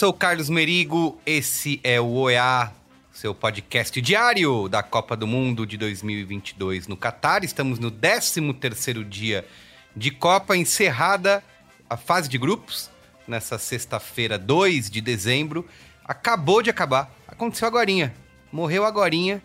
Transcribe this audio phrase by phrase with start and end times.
[0.00, 2.72] sou o Carlos Merigo, esse é o OEA,
[3.12, 7.44] seu podcast diário da Copa do Mundo de 2022 no Catar.
[7.44, 9.46] Estamos no 13º dia
[9.94, 11.44] de Copa, encerrada
[11.86, 12.88] a fase de grupos,
[13.28, 15.68] nessa sexta-feira, 2 de dezembro.
[16.02, 18.14] Acabou de acabar, aconteceu agorinha,
[18.50, 19.42] morreu agorinha,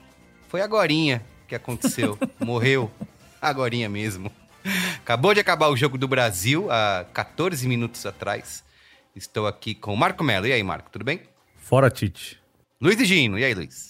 [0.48, 2.90] foi agorinha que aconteceu, morreu
[3.42, 4.32] agorinha mesmo.
[5.00, 8.65] Acabou de acabar o jogo do Brasil há 14 minutos atrás.
[9.16, 10.46] Estou aqui com o Marco Melo.
[10.46, 11.22] E aí, Marco, tudo bem?
[11.56, 12.38] Fora Tite.
[12.82, 13.40] Luiz e Gino.
[13.40, 13.88] E aí, Luiz?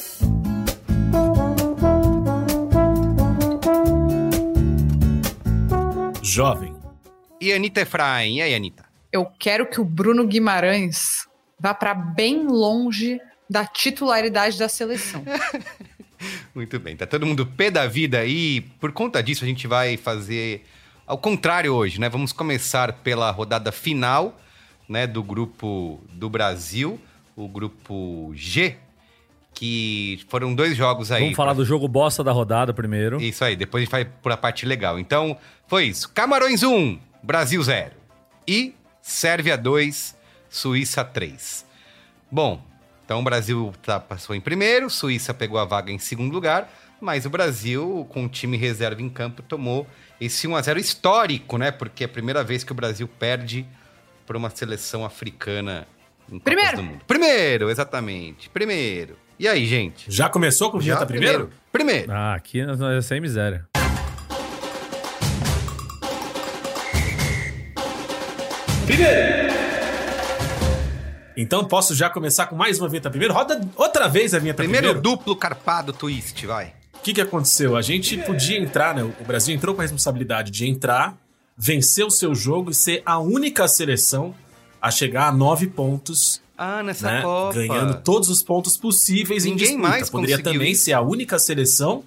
[6.21, 6.75] Jovem.
[7.41, 8.35] E Anitta Efraim.
[8.35, 8.85] E aí, Anitta?
[9.11, 11.27] Eu quero que o Bruno Guimarães
[11.59, 15.23] vá para bem longe da titularidade da seleção.
[16.53, 19.97] Muito bem, tá todo mundo pé da vida e por conta disso a gente vai
[19.97, 20.63] fazer
[21.05, 22.09] ao contrário hoje, né?
[22.09, 24.39] Vamos começar pela rodada final
[24.87, 26.99] né, do grupo do Brasil,
[27.35, 28.77] o grupo G,
[29.53, 31.21] que foram dois jogos aí.
[31.21, 33.21] Vamos falar do jogo bosta da rodada primeiro.
[33.21, 34.99] Isso aí, depois a gente vai por a parte legal.
[34.99, 36.09] Então, foi isso.
[36.09, 37.91] Camarões 1, Brasil 0.
[38.47, 40.15] E Sérvia 2,
[40.49, 41.65] Suíça 3.
[42.29, 42.61] Bom,
[43.05, 46.69] então o Brasil tá, passou em primeiro, Suíça pegou a vaga em segundo lugar,
[46.99, 49.87] mas o Brasil, com o time reserva em campo, tomou
[50.19, 51.71] esse 1 a 0 histórico, né?
[51.71, 53.65] Porque é a primeira vez que o Brasil perde
[54.25, 55.87] para uma seleção africana
[56.31, 56.77] em Primeiro.
[56.77, 57.01] do Mundo.
[57.05, 58.49] Primeiro, exatamente.
[58.49, 59.17] Primeiro.
[59.37, 60.11] E aí, gente?
[60.11, 61.49] Já começou com o Já primeiro?
[61.71, 62.11] Primeiro.
[62.11, 63.65] Ah, aqui nós é sem miséria.
[68.85, 69.53] Primeiro!
[71.37, 73.33] Então posso já começar com mais uma vinheta primeiro?
[73.33, 74.87] Roda outra vez a vinheta primeiro.
[74.87, 76.73] Primeiro duplo carpado twist, vai.
[76.93, 77.75] O que, que aconteceu?
[77.75, 79.03] A gente podia entrar, né?
[79.03, 81.15] O Brasil entrou com a responsabilidade de entrar
[81.57, 84.35] vencer o seu jogo e ser a única seleção
[84.81, 86.41] a chegar a nove pontos.
[86.57, 87.21] Ah, nessa né?
[87.21, 87.53] Copa.
[87.53, 89.89] Ganhando todos os pontos possíveis Ninguém em disputa.
[89.89, 90.85] Mais Poderia também isso.
[90.85, 92.03] ser a única seleção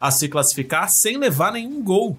[0.00, 2.18] a se classificar sem levar nenhum gol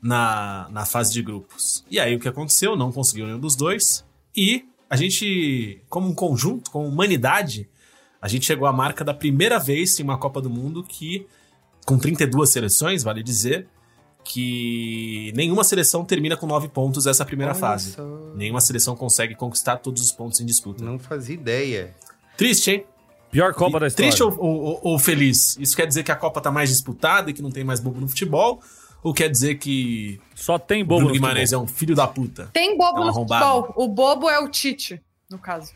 [0.00, 1.84] na, na fase de grupos.
[1.90, 2.76] E aí o que aconteceu?
[2.76, 4.04] Não conseguiu nenhum dos dois.
[4.36, 7.68] E a gente, como um conjunto, como humanidade,
[8.20, 11.26] a gente chegou à marca da primeira vez em uma Copa do Mundo que,
[11.84, 13.66] com 32 seleções, vale dizer,
[14.24, 17.92] que nenhuma seleção termina com nove pontos essa primeira Olha fase.
[17.92, 18.02] Só.
[18.34, 20.82] Nenhuma seleção consegue conquistar todos os pontos em disputa.
[20.82, 21.94] Não fazia ideia.
[22.36, 22.86] Triste, hein?
[23.30, 24.10] Pior Copa e, da história.
[24.10, 25.56] Triste ou, ou, ou, feliz?
[25.58, 28.00] Isso quer dizer que a Copa tá mais disputada e que não tem mais bobo
[28.00, 28.62] no futebol?
[29.02, 30.18] Ou quer dizer que.
[30.34, 31.60] Só tem bobo Bruno no Guimarães futebol.
[31.60, 32.48] é um filho da puta?
[32.52, 33.74] Tem bobo É um no futebol.
[33.76, 35.72] O bobo é o Tite, no caso.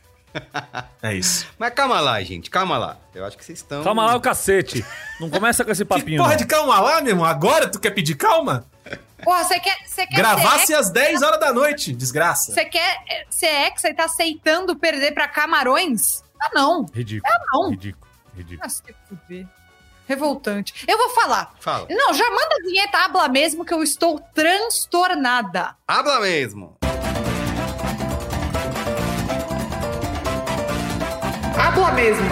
[1.03, 1.47] É isso.
[1.59, 2.97] Mas calma lá, gente, calma lá.
[3.15, 3.83] Eu acho que vocês estão.
[3.83, 4.84] Calma lá o cacete.
[5.21, 6.19] Não começa com esse Que papinho.
[6.19, 6.37] porra não.
[6.37, 7.25] de calma lá, meu irmão?
[7.25, 8.65] Agora tu quer pedir calma?
[9.25, 12.53] Porra, você quer, você quer Gravasse às 10 horas da noite, desgraça.
[12.53, 16.22] Você quer ser hexa e tá aceitando perder pra Camarões?
[16.41, 16.87] Ah, não.
[16.95, 17.33] Ridículo.
[17.34, 17.71] Ah, não.
[17.71, 18.06] Ridículo.
[18.37, 18.71] Ridículo.
[18.71, 19.47] Se fuder.
[20.06, 20.72] Revoltante.
[20.89, 21.53] Eu vou falar.
[21.60, 21.87] Fala.
[21.91, 25.75] Não, já manda a vinheta, habla mesmo, que eu estou transtornada.
[25.87, 26.78] Habla mesmo.
[31.78, 32.27] Habla mesmo.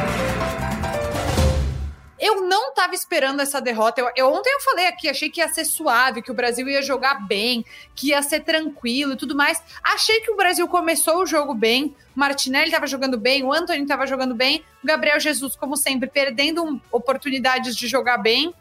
[2.19, 4.01] Eu não tava esperando essa derrota.
[4.01, 6.83] Eu, eu- ontem eu falei aqui, achei que ia ser suave, que o Brasil ia
[6.83, 7.65] jogar bem,
[7.95, 9.62] que ia ser tranquilo e tudo mais.
[9.84, 11.95] Achei que o Brasil começou o jogo bem.
[12.12, 16.65] Martinelli tava jogando bem, o Anthony tava jogando bem, o Gabriel Jesus, como sempre, perdendo
[16.65, 18.53] um- oportunidades de jogar bem.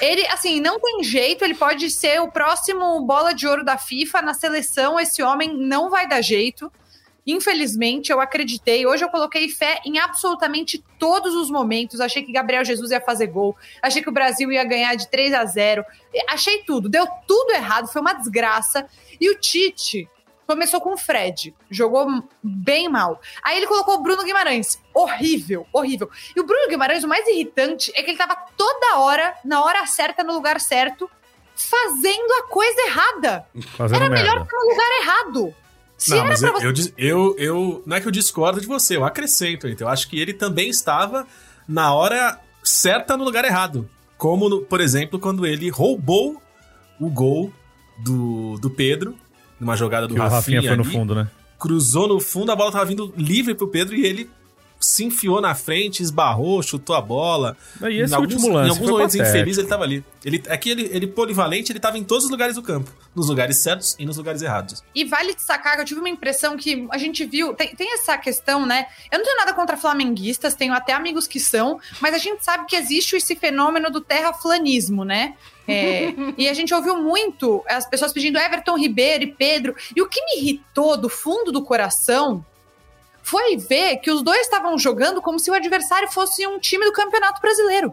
[0.00, 4.22] Ele, assim, não tem jeito, ele pode ser o próximo bola de ouro da FIFA
[4.22, 4.98] na seleção.
[4.98, 6.72] Esse homem não vai dar jeito.
[7.26, 8.86] Infelizmente, eu acreditei.
[8.86, 12.00] Hoje eu coloquei fé em absolutamente todos os momentos.
[12.00, 13.56] Achei que Gabriel Jesus ia fazer gol.
[13.82, 15.84] Achei que o Brasil ia ganhar de 3 a 0.
[16.28, 16.88] Achei tudo.
[16.88, 17.88] Deu tudo errado.
[17.88, 18.86] Foi uma desgraça.
[19.20, 20.08] E o Tite
[20.46, 21.52] começou com o Fred.
[21.68, 22.06] Jogou
[22.40, 23.20] bem mal.
[23.42, 24.80] Aí ele colocou o Bruno Guimarães.
[24.94, 26.08] Horrível, horrível.
[26.34, 29.84] E o Bruno Guimarães, o mais irritante é que ele tava toda hora, na hora
[29.86, 31.10] certa, no lugar certo,
[31.56, 33.46] fazendo a coisa errada.
[33.76, 35.54] Fazendo Era melhor estar no lugar errado.
[35.98, 38.60] Se Não, era mas pra eu, você eu, eu, eu- Não é que eu discordo
[38.60, 39.66] de você, eu acrescento.
[39.68, 41.26] Então, eu acho que ele também estava
[41.66, 43.88] na hora certa no lugar errado.
[44.18, 46.40] Como, no- por exemplo, quando ele roubou
[47.00, 47.52] o gol
[48.02, 49.14] do, do Pedro,
[49.58, 51.28] numa jogada do Que o Rafinha foi no ali, fundo, né?
[51.58, 54.30] cruzou no fundo, a bola tava vindo livre pro Pedro e ele
[54.86, 57.56] se enfiou na frente, esbarrou, chutou a bola.
[57.82, 59.36] E esse em alguns, último lance Em alguns foi momentos patético.
[59.36, 60.04] infelizes ele tava ali.
[60.24, 62.88] Ele, é que ele, ele polivalente, ele tava em todos os lugares do campo.
[63.12, 64.84] Nos lugares certos e nos lugares errados.
[64.94, 67.52] E vale destacar que eu tive uma impressão que a gente viu.
[67.54, 68.86] Tem, tem essa questão, né?
[69.10, 72.66] Eu não tenho nada contra flamenguistas, tenho até amigos que são, mas a gente sabe
[72.66, 75.34] que existe esse fenômeno do terraflanismo, né?
[75.66, 79.74] É, e a gente ouviu muito as pessoas pedindo Everton Ribeiro e Pedro.
[79.96, 82.44] E o que me irritou do fundo do coração
[83.26, 86.92] foi ver que os dois estavam jogando como se o adversário fosse um time do
[86.92, 87.92] Campeonato Brasileiro.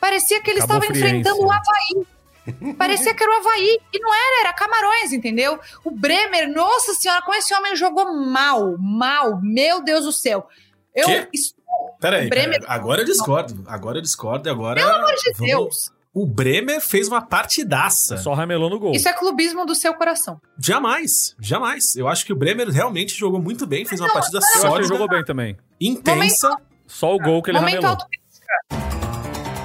[0.00, 1.50] Parecia que eles Cabo estavam enfrentando o?
[1.52, 2.74] Havaí.
[2.78, 3.78] Parecia que era o Havaí.
[3.92, 5.58] E não era, era Camarões, entendeu?
[5.84, 9.38] O Bremer, nossa senhora, como esse homem jogou mal, mal.
[9.42, 10.48] Meu Deus do céu.
[10.94, 11.28] Eu Quê?
[11.34, 11.60] estou,
[12.00, 12.78] Pera aí, Bremer- pera aí.
[12.78, 13.62] agora eu discordo.
[13.68, 14.80] Agora eu discordo e agora.
[14.80, 15.92] pelo amor de vamos- Deus.
[16.12, 18.16] O Bremer fez uma partidaça.
[18.16, 18.90] Só ramelou no gol.
[18.92, 20.40] Isso é clubismo do seu coração.
[20.58, 21.94] Jamais, jamais.
[21.94, 24.50] Eu acho que o Bremer realmente jogou muito bem, fez uma Não, partida Eu acho
[24.52, 25.56] que ele sólida, jogou bem também.
[25.80, 26.56] intensa.
[26.86, 27.90] Só o gol que ele Momento ramelou.
[27.90, 29.60] autocrítica.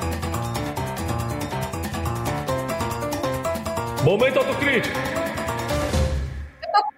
[4.04, 4.96] Momento autocrítico.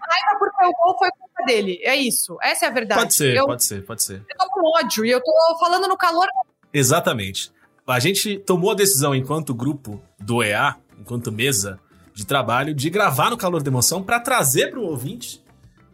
[0.10, 1.80] Raiva porque o gol foi culpa dele.
[1.84, 2.38] É isso.
[2.42, 3.00] Essa é a verdade.
[3.02, 4.26] Pode ser, eu, pode ser, pode ser.
[4.30, 6.28] eu tô com ódio e eu tô falando no calor.
[6.74, 7.52] Exatamente.
[7.88, 11.80] A gente tomou a decisão, enquanto grupo do EA, enquanto mesa
[12.14, 15.42] de trabalho, de gravar no Calor da Emoção para trazer para o ouvinte,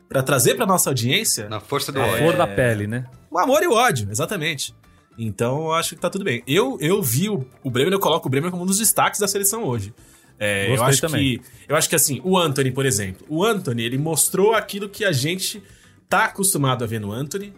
[0.10, 2.18] para trazer para nossa audiência Na força do A ódio.
[2.18, 3.06] flor da pele, né?
[3.30, 4.74] o amor e o ódio, exatamente.
[5.18, 6.42] Então, eu acho que tá tudo bem.
[6.48, 9.28] Eu, eu vi o, o Bremer, eu coloco o Bremer como um dos destaques da
[9.28, 9.94] seleção hoje.
[10.40, 11.38] É, eu acho também.
[11.40, 15.06] que eu acho que assim, o Anthony, por exemplo, o Anthony, ele mostrou aquilo que
[15.06, 15.62] a gente
[16.10, 17.54] tá acostumado a ver no Anthony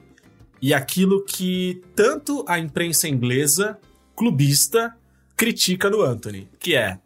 [0.62, 3.78] e aquilo que tanto a imprensa inglesa
[4.16, 4.96] clubista
[5.36, 6.98] critica no Anthony, que é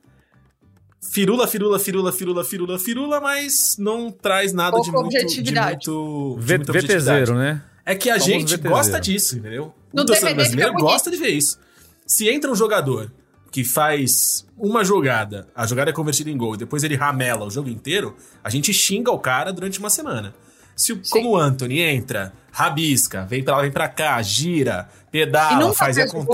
[1.01, 5.87] firula, firula, firula, firula, firula, firula, mas não traz nada de muito, de objetividade.
[5.89, 7.19] muito, de V- muita objetividade.
[7.21, 7.63] VTZero, né?
[7.85, 8.69] É que a Famoso gente VTZero.
[8.69, 9.73] gosta disso, entendeu?
[9.93, 11.57] No o torcedor brasileiro gosta de ver isso.
[12.05, 13.11] Se entra um jogador
[13.51, 17.49] que faz uma jogada, a jogada é convertida em gol, e depois ele ramela o
[17.49, 20.35] jogo inteiro, a gente xinga o cara durante uma semana.
[20.75, 25.11] Se, o- como o Anthony entra, rabisca, vem pra lá, vem pra cá, gira, E
[25.11, 26.25] pedala, nunca faz e o gol.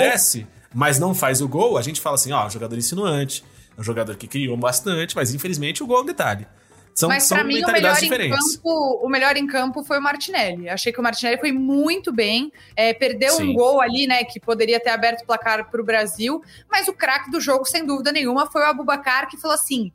[0.75, 3.45] Mas não faz o gol, a gente fala assim, ó, jogador insinuante,
[3.77, 6.45] é um jogador que criou bastante, mas infelizmente o gol é um detalhe.
[6.93, 8.55] São, Mas são mim, o melhor, mentalidades em diferentes.
[8.55, 10.69] campo, o melhor em campo foi o Martinelli.
[10.69, 12.53] Achei que o Martinelli foi muito bem.
[12.73, 13.49] É, perdeu Sim.
[13.49, 14.23] um gol ali, né?
[14.23, 16.41] Que poderia ter aberto o placar pro Brasil.
[16.71, 19.91] Mas o craque do jogo, sem dúvida nenhuma, foi o Abubacar, que falou assim: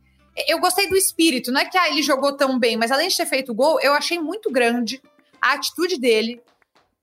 [0.46, 1.50] eu gostei do espírito.
[1.50, 3.80] Não é que ah, ele jogou tão bem, mas além de ter feito o gol,
[3.80, 5.00] eu achei muito grande
[5.40, 6.42] a atitude dele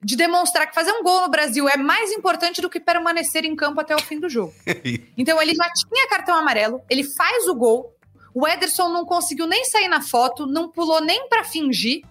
[0.02, 3.56] de demonstrar que fazer um gol no Brasil é mais importante do que permanecer em
[3.56, 4.54] campo até o fim do jogo.
[5.16, 7.94] Então ele já tinha cartão amarelo, ele faz o gol.
[8.32, 12.02] O Ederson não conseguiu nem sair na foto, não pulou nem pra fingir.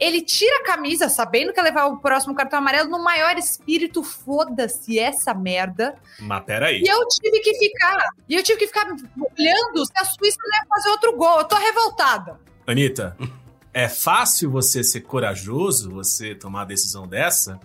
[0.00, 4.02] Ele tira a camisa, sabendo que ia levar o próximo cartão amarelo, no maior espírito,
[4.02, 5.96] foda-se essa merda.
[6.20, 6.80] Mas peraí.
[6.80, 7.98] E eu tive que ficar,
[8.28, 11.40] e eu tive que ficar olhando se a Suíça não ia fazer outro gol.
[11.40, 12.40] Eu tô revoltada.
[12.66, 13.16] Anitta,
[13.78, 17.60] é fácil você ser corajoso, você tomar a decisão dessa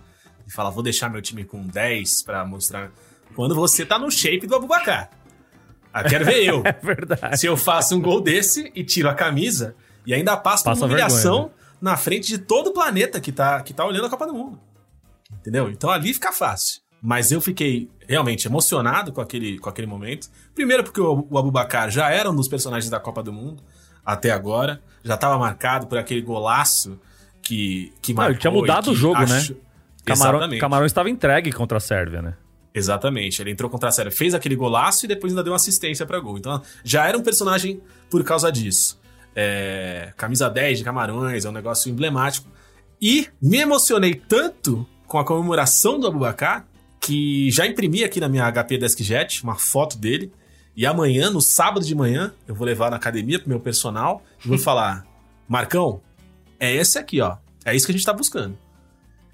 [0.46, 2.92] e falar, vou deixar meu time com 10 pra mostrar.
[3.34, 5.10] Quando você tá no shape do Abubacar.
[5.92, 6.62] Ah, quero ver eu.
[6.64, 7.40] É verdade.
[7.40, 9.74] Se eu faço um gol desse e tiro a camisa
[10.06, 13.32] e ainda passo por Passa uma humilhação vergonha, na frente de todo o planeta que
[13.32, 14.60] tá, que tá olhando a Copa do Mundo.
[15.40, 15.68] Entendeu?
[15.68, 16.80] Então ali fica fácil.
[17.02, 20.28] Mas eu fiquei realmente emocionado com aquele, com aquele momento.
[20.54, 23.64] Primeiro porque o, o Abubacar já era um dos personagens da Copa do Mundo
[24.06, 24.80] até agora.
[25.04, 26.98] Já estava marcado por aquele golaço
[27.42, 28.32] que, que Não, marcou.
[28.32, 29.46] ele tinha mudado o jogo, né?
[30.04, 30.60] Camarão, Exatamente.
[30.60, 32.34] Camarão estava entregue contra a Sérvia, né?
[32.74, 33.40] Exatamente.
[33.40, 36.18] Ele entrou contra a Sérvia, fez aquele golaço e depois ainda deu uma assistência pra
[36.18, 36.36] gol.
[36.36, 37.80] Então já era um personagem
[38.10, 39.00] por causa disso.
[39.36, 42.48] É, camisa 10 de Camarões, é um negócio emblemático.
[43.00, 46.66] E me emocionei tanto com a comemoração do Abubacar
[47.00, 50.32] que já imprimi aqui na minha HP DeskJet uma foto dele.
[50.76, 54.48] E amanhã, no sábado de manhã, eu vou levar na academia pro meu personal e
[54.48, 55.06] vou falar:
[55.48, 56.00] Marcão,
[56.58, 57.36] é esse aqui, ó.
[57.64, 58.58] É isso que a gente tá buscando.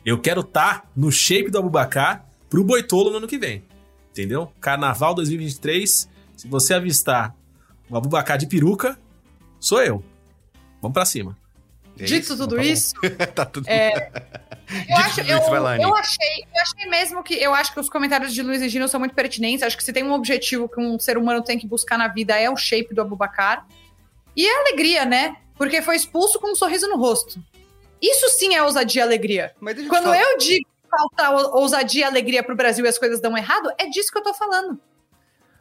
[0.04, 3.64] Eu quero estar no shape do Abubacar pro Boitolo no ano que vem.
[4.10, 4.52] Entendeu?
[4.60, 7.34] Carnaval 2023, se você avistar
[7.88, 8.98] o Abubacar de peruca,
[9.58, 10.02] sou eu.
[10.80, 11.36] Vamos pra cima.
[11.98, 12.94] É Dito tudo Tá isso,
[13.34, 13.66] tá tudo
[14.88, 15.38] eu, acho, eu,
[15.80, 18.86] eu achei, eu achei mesmo que eu acho que os comentários de Luiz e Gino
[18.88, 19.62] são muito pertinentes.
[19.62, 22.38] Acho que se tem um objetivo que um ser humano tem que buscar na vida
[22.38, 23.66] é o shape do Abubacar.
[24.36, 25.36] E a alegria, né?
[25.56, 27.38] Porque foi expulso com um sorriso no rosto.
[28.00, 29.52] Isso sim é ousadia e alegria.
[29.60, 32.98] Mas deixa Quando falar- eu digo falta ou- ousadia e alegria pro Brasil e as
[32.98, 34.80] coisas dão errado, é disso que eu tô falando.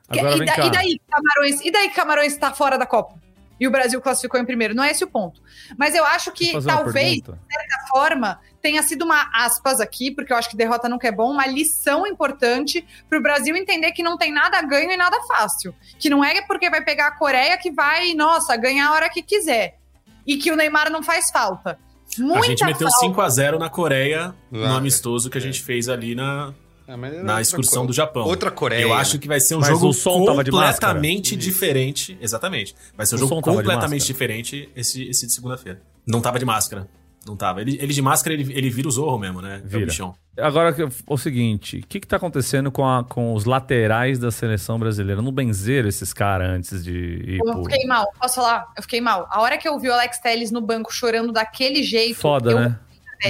[0.07, 3.15] Agora e, da- e daí que Camarões, e daí que Camarões está fora da Copa?
[3.59, 4.73] E o Brasil classificou em primeiro.
[4.73, 5.41] Não é esse o ponto.
[5.77, 7.39] Mas eu acho que talvez pergunta.
[7.51, 11.31] certa forma, tenha sido uma aspas aqui, porque eu acho que derrota nunca é bom,
[11.31, 15.73] uma lição importante para o Brasil entender que não tem nada ganho e nada fácil.
[15.97, 19.21] Que não é porque vai pegar a Coreia que vai, nossa, ganhar a hora que
[19.21, 19.77] quiser.
[20.25, 21.77] E que o Neymar não faz falta.
[22.17, 23.05] Muita a gente meteu falta.
[23.05, 26.53] 5 a 0 na Coreia, no amistoso que a gente fez ali na,
[26.97, 28.25] na outra excursão do Japão.
[28.25, 28.81] Outra Coreia.
[28.81, 30.93] Eu acho que vai ser um Mas jogo o som tava de máscara?
[30.95, 32.17] completamente diferente.
[32.21, 32.75] Exatamente.
[32.95, 35.81] Vai ser um O jogo completamente diferente esse, esse de segunda-feira.
[36.07, 36.87] Não tava de máscara.
[37.27, 37.61] Não tava.
[37.61, 39.61] Ele, ele de máscara, ele, ele vira o Zorro mesmo, né?
[39.61, 39.85] É o Vira.
[39.87, 40.15] bichão.
[40.37, 40.73] Agora,
[41.05, 45.21] o seguinte, o que, que tá acontecendo com, a- com os laterais da seleção brasileira?
[45.21, 47.63] Não benzeram esses caras antes de ir Eu pro...
[47.65, 48.65] fiquei mal, posso falar?
[48.75, 49.27] Eu fiquei mal.
[49.29, 52.15] A hora que eu vi o Alex Telles no banco chorando daquele jeito.
[52.17, 52.79] Foda, eu né?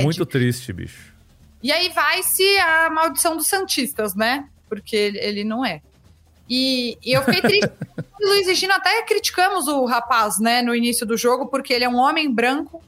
[0.04, 1.09] Muito triste, bicho.
[1.62, 4.48] E aí vai-se a maldição dos Santistas, né?
[4.68, 5.82] Porque ele, ele não é.
[6.50, 7.70] E, e eu fiquei triste.
[8.20, 11.86] o Luiz e Gino até criticamos o rapaz, né, no início do jogo, porque ele
[11.86, 12.82] é um homem branco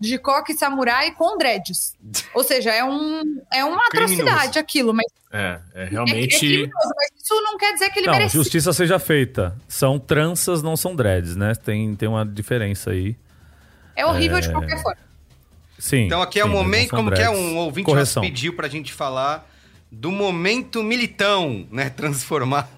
[0.00, 1.96] de coque samurai com dreads.
[2.34, 4.22] Ou seja, é, um, é uma Criminoso.
[4.22, 6.38] atrocidade aquilo, mas É, é é, é realmente.
[6.38, 8.34] criminoso, mas isso não quer dizer que ele Não, merece.
[8.34, 9.56] justiça seja feita.
[9.68, 11.54] São tranças, não são dreads, né?
[11.54, 13.16] Tem, tem uma diferença aí.
[13.96, 14.98] É horrível de qualquer forma.
[15.78, 16.06] Sim.
[16.06, 18.22] Então aqui é o sim, momento, como que é um ouvinte Correção.
[18.22, 19.50] nosso pediu pra gente falar
[19.90, 21.90] do momento militão, né?
[21.90, 22.68] Transformar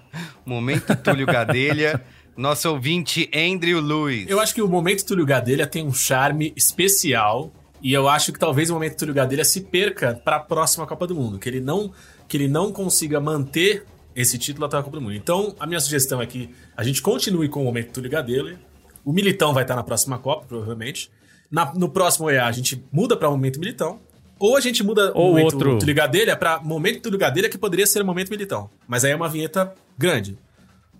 [0.45, 2.01] o momento Túlio Gadelha.
[2.37, 4.29] Nosso ouvinte Andrew Luiz.
[4.29, 7.51] Eu acho que o momento Túlio Gadelha tem um charme especial.
[7.81, 11.07] E eu acho que talvez o momento Túlio Gadelha se perca para a próxima Copa
[11.07, 11.39] do Mundo.
[11.39, 11.91] Que ele não,
[12.27, 13.85] que ele não consiga manter
[14.15, 15.15] esse título até a Copa do Mundo.
[15.15, 18.59] Então, a minha sugestão é que a gente continue com o momento Túlio Gadelha.
[19.03, 21.09] O Militão vai estar na próxima Copa, provavelmente.
[21.49, 23.99] Na- no próximo EA, a gente muda para o momento Militão.
[24.39, 25.79] Ou a gente muda Ou o momento outro.
[25.79, 28.69] Túlio Gadelha para momento Túlio Gadelha, que poderia ser o momento Militão.
[28.87, 30.37] Mas aí é uma vinheta grande.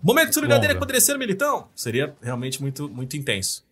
[0.02, 0.56] Momento Túlio Longa.
[0.56, 1.68] Gadelha que poderia ser o Militão.
[1.74, 3.62] Seria realmente muito, muito intenso.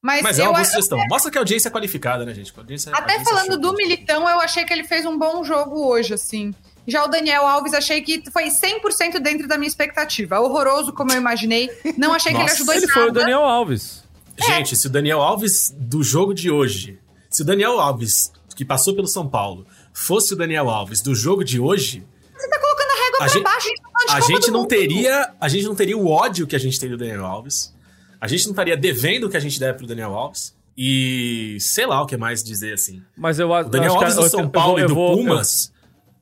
[0.00, 0.98] Mas, Mas é eu uma boa acho- sugestão.
[1.08, 2.52] Mostra que a audiência é qualificada, né, gente?
[2.56, 5.86] A audiência- Até audiência falando do Militão, eu achei que ele fez um bom jogo
[5.86, 6.52] hoje, assim.
[6.88, 10.40] Já o Daniel Alves, achei que foi 100% dentro da minha expectativa.
[10.40, 11.70] Horroroso, como eu imaginei.
[11.96, 13.00] Não achei que ele Nossa, ajudou em Ele nada.
[13.00, 14.01] foi o Daniel Alves.
[14.38, 16.98] Gente, se o Daniel Alves do jogo de hoje,
[17.30, 21.44] se o Daniel Alves, que passou pelo São Paulo, fosse o Daniel Alves do jogo
[21.44, 22.04] de hoje,
[22.36, 24.52] Você tá colocando a régua A pra gente- baixo, a gente tá a gente do
[24.52, 24.68] não Mundo.
[24.68, 27.72] teria, a gente não teria o ódio que a gente tem do Daniel Alves.
[28.20, 30.54] A gente não estaria devendo o que a gente deve pro Daniel Alves.
[30.76, 33.02] E sei lá o que mais dizer assim.
[33.16, 34.82] Mas eu acho O Daniel acho que- Alves do eu- São eu Paulo vou- e
[34.82, 35.72] eu do vou- Pumas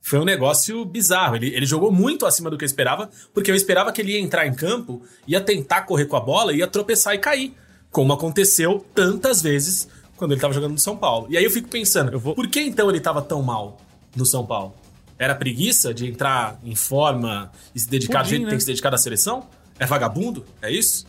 [0.02, 1.36] foi um negócio bizarro.
[1.36, 4.20] Ele, ele jogou muito acima do que eu esperava, porque eu esperava que ele ia
[4.20, 7.54] entrar em campo, ia tentar correr com a bola, ia tropeçar e cair.
[7.90, 11.26] Como aconteceu tantas vezes quando ele tava jogando no São Paulo.
[11.30, 13.78] E aí eu fico pensando, Eu vou- por que então ele tava tão mal
[14.14, 14.74] no São Paulo?
[15.18, 18.50] Era preguiça de entrar em forma e se dedicar do Pudim, jeito que né?
[18.50, 19.46] tem que se dedicar da seleção?
[19.78, 20.44] É vagabundo?
[20.62, 21.06] É isso?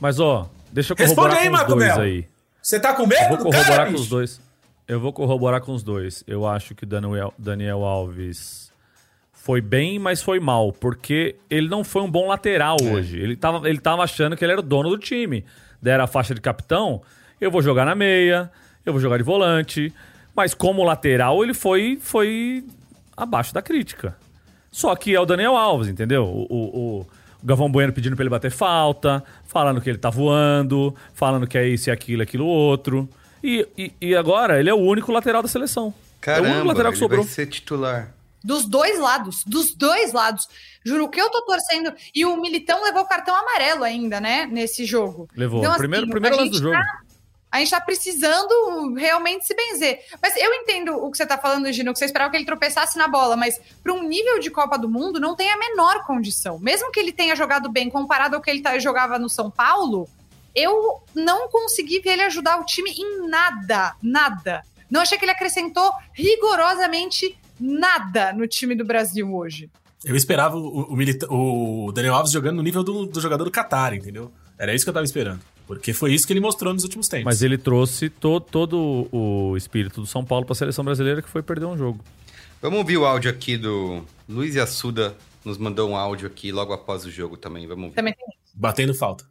[0.00, 2.00] Mas, ó, deixa eu Responde corroborar aí, com os Marco dois Melo.
[2.00, 2.26] aí.
[2.62, 4.40] Você tá com Eu medo vou do corroborar cara, com os dois.
[4.88, 6.24] Eu vou corroborar com os dois.
[6.26, 8.72] Eu acho que o Daniel, Daniel Alves
[9.32, 10.72] foi bem, mas foi mal.
[10.72, 13.18] Porque ele não foi um bom lateral hoje.
[13.18, 15.44] Ele tava, ele tava achando que ele era o dono do time.
[15.80, 17.02] Deram a faixa de capitão.
[17.40, 18.50] Eu vou jogar na meia.
[18.84, 19.92] Eu vou jogar de volante.
[20.34, 22.64] Mas como lateral, ele foi, foi
[23.16, 24.16] abaixo da crítica.
[24.70, 26.24] Só que é o Daniel Alves, entendeu?
[26.24, 27.06] O, o, o
[27.42, 31.66] Gavão Bueno pedindo pra ele bater falta, falando que ele tá voando, falando que é
[31.66, 33.08] isso aquilo, aquilo outro.
[33.42, 35.94] E, e, e agora ele é o único lateral da seleção.
[36.26, 37.22] é o único Caramba, lateral que ele sobrou.
[37.24, 38.12] vai ser titular.
[38.46, 40.48] Dos dois lados, dos dois lados.
[40.84, 41.92] Juro que eu tô torcendo.
[42.14, 44.46] E o Militão levou cartão amarelo ainda, né?
[44.46, 45.28] Nesse jogo.
[45.34, 45.58] Levou.
[45.58, 46.76] Então, assim, primeiro primeiro lance do jogo.
[46.76, 47.00] tá-
[47.50, 50.00] A gente tá precisando realmente se benzer.
[50.22, 52.96] Mas eu entendo o que você tá falando, Gino, que você esperava que ele tropeçasse
[52.98, 56.58] na bola, mas para um nível de Copa do Mundo não tem a menor condição.
[56.58, 60.06] Mesmo que ele tenha jogado bem comparado ao que ele tá- jogava no São Paulo,
[60.54, 64.62] eu não consegui ver ele ajudar o time em nada, nada.
[64.90, 69.70] Não achei que ele acrescentou rigorosamente nada no time do Brasil hoje.
[70.04, 73.94] Eu esperava o, o o Daniel Alves jogando no nível do, do jogador do Qatar,
[73.94, 74.30] entendeu?
[74.58, 75.40] Era isso que eu tava esperando.
[75.66, 77.24] Porque foi isso que ele mostrou nos últimos tempos.
[77.24, 81.42] Mas ele trouxe to, todo o espírito do São Paulo pra seleção brasileira que foi
[81.42, 82.04] perder um jogo.
[82.62, 85.16] Vamos ouvir o áudio aqui do Luiz Assuda.
[85.44, 87.66] Nos mandou um áudio aqui logo após o jogo também.
[87.66, 87.96] Vamos ouvir.
[87.96, 89.24] Também tem Batendo falta.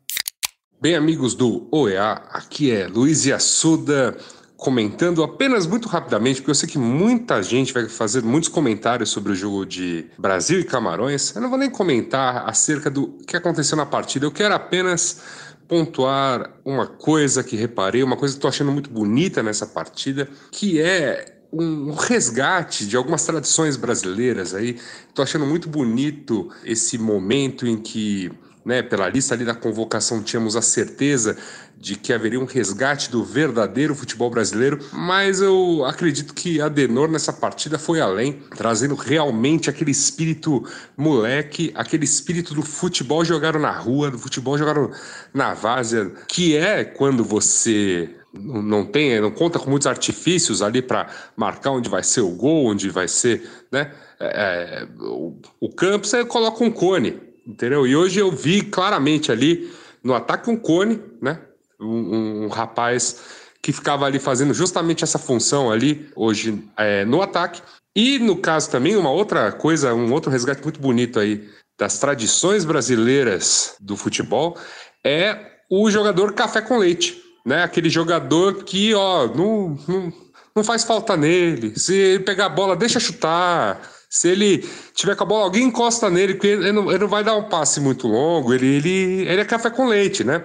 [0.79, 4.17] Bem, amigos do OEA, aqui é Luiz Assuda
[4.57, 9.31] comentando apenas muito rapidamente, porque eu sei que muita gente vai fazer muitos comentários sobre
[9.31, 11.35] o jogo de Brasil e Camarões.
[11.35, 15.21] Eu não vou nem comentar acerca do que aconteceu na partida, eu quero apenas
[15.67, 20.79] pontuar uma coisa que reparei, uma coisa que estou achando muito bonita nessa partida, que
[20.79, 24.77] é um resgate de algumas tradições brasileiras aí.
[25.07, 28.31] Estou achando muito bonito esse momento em que,
[28.63, 31.37] né, pela lista ali da convocação, tínhamos a certeza
[31.77, 37.09] de que haveria um resgate do verdadeiro futebol brasileiro, mas eu acredito que a Denor
[37.09, 40.63] nessa partida foi além, trazendo realmente aquele espírito
[40.97, 44.91] moleque, aquele espírito do futebol jogado na rua, do futebol jogado
[45.33, 51.07] na várzea, que é quando você não tem, não conta com muitos artifícios ali para
[51.35, 53.91] marcar onde vai ser o gol, onde vai ser, né?
[54.19, 57.85] É, é, o, o campo você coloca um cone, entendeu?
[57.85, 59.71] E hoje eu vi claramente ali
[60.03, 61.39] no ataque um cone, né?
[61.79, 63.19] Um, um rapaz
[63.61, 67.61] que ficava ali fazendo justamente essa função ali, hoje é, no ataque.
[67.95, 72.63] E no caso também, uma outra coisa, um outro resgate muito bonito aí das tradições
[72.63, 74.57] brasileiras do futebol
[75.03, 75.37] é
[75.69, 77.63] o jogador café com leite, né?
[77.63, 80.13] Aquele jogador que, ó, não, não,
[80.55, 81.77] não faz falta nele.
[81.77, 83.81] Se ele pegar a bola, deixa chutar.
[84.09, 84.59] Se ele
[84.93, 87.49] tiver com a bola, alguém encosta nele, porque ele não, ele não vai dar um
[87.49, 88.53] passe muito longo.
[88.53, 90.43] Ele, ele, ele é café com leite, né?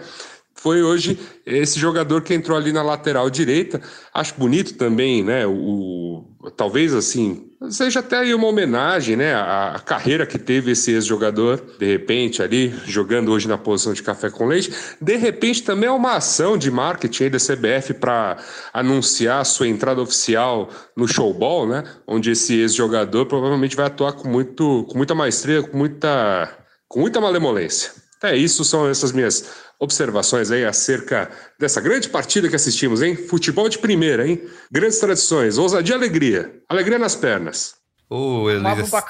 [0.62, 3.80] Foi hoje esse jogador que entrou ali na lateral direita.
[4.12, 5.46] Acho bonito também, né?
[5.46, 6.22] O,
[6.54, 9.32] talvez assim, seja até aí uma homenagem, né?
[9.32, 14.02] A, a carreira que teve esse ex-jogador, de repente, ali, jogando hoje na posição de
[14.02, 14.70] café com leite.
[15.00, 18.36] De repente, também é uma ação de marketing aí da CBF para
[18.70, 21.84] anunciar a sua entrada oficial no showball, né?
[22.06, 26.54] Onde esse ex-jogador provavelmente vai atuar com, muito, com muita maestria, com muita,
[26.86, 27.92] com muita malemolência.
[28.22, 33.16] É isso, são essas minhas observações aí acerca dessa grande partida que assistimos, hein?
[33.16, 34.40] Futebol de primeira, hein?
[34.70, 36.60] Grandes tradições, ousadia e alegria.
[36.68, 37.74] Alegria nas pernas.
[38.08, 39.02] Ô, Uma Elisa.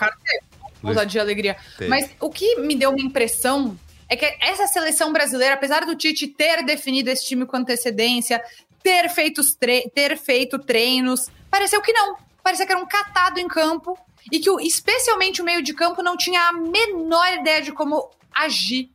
[0.83, 1.57] Ousadia e alegria.
[1.77, 1.91] Teve.
[1.91, 3.77] Mas o que me deu uma impressão
[4.09, 8.43] é que essa seleção brasileira, apesar do Tite ter definido esse time com antecedência,
[8.83, 12.17] ter feito, os tre- ter feito treinos, pareceu que não.
[12.43, 13.99] Parecia que era um catado em campo
[14.33, 18.09] e que o- especialmente o meio de campo não tinha a menor ideia de como
[18.35, 18.91] agir.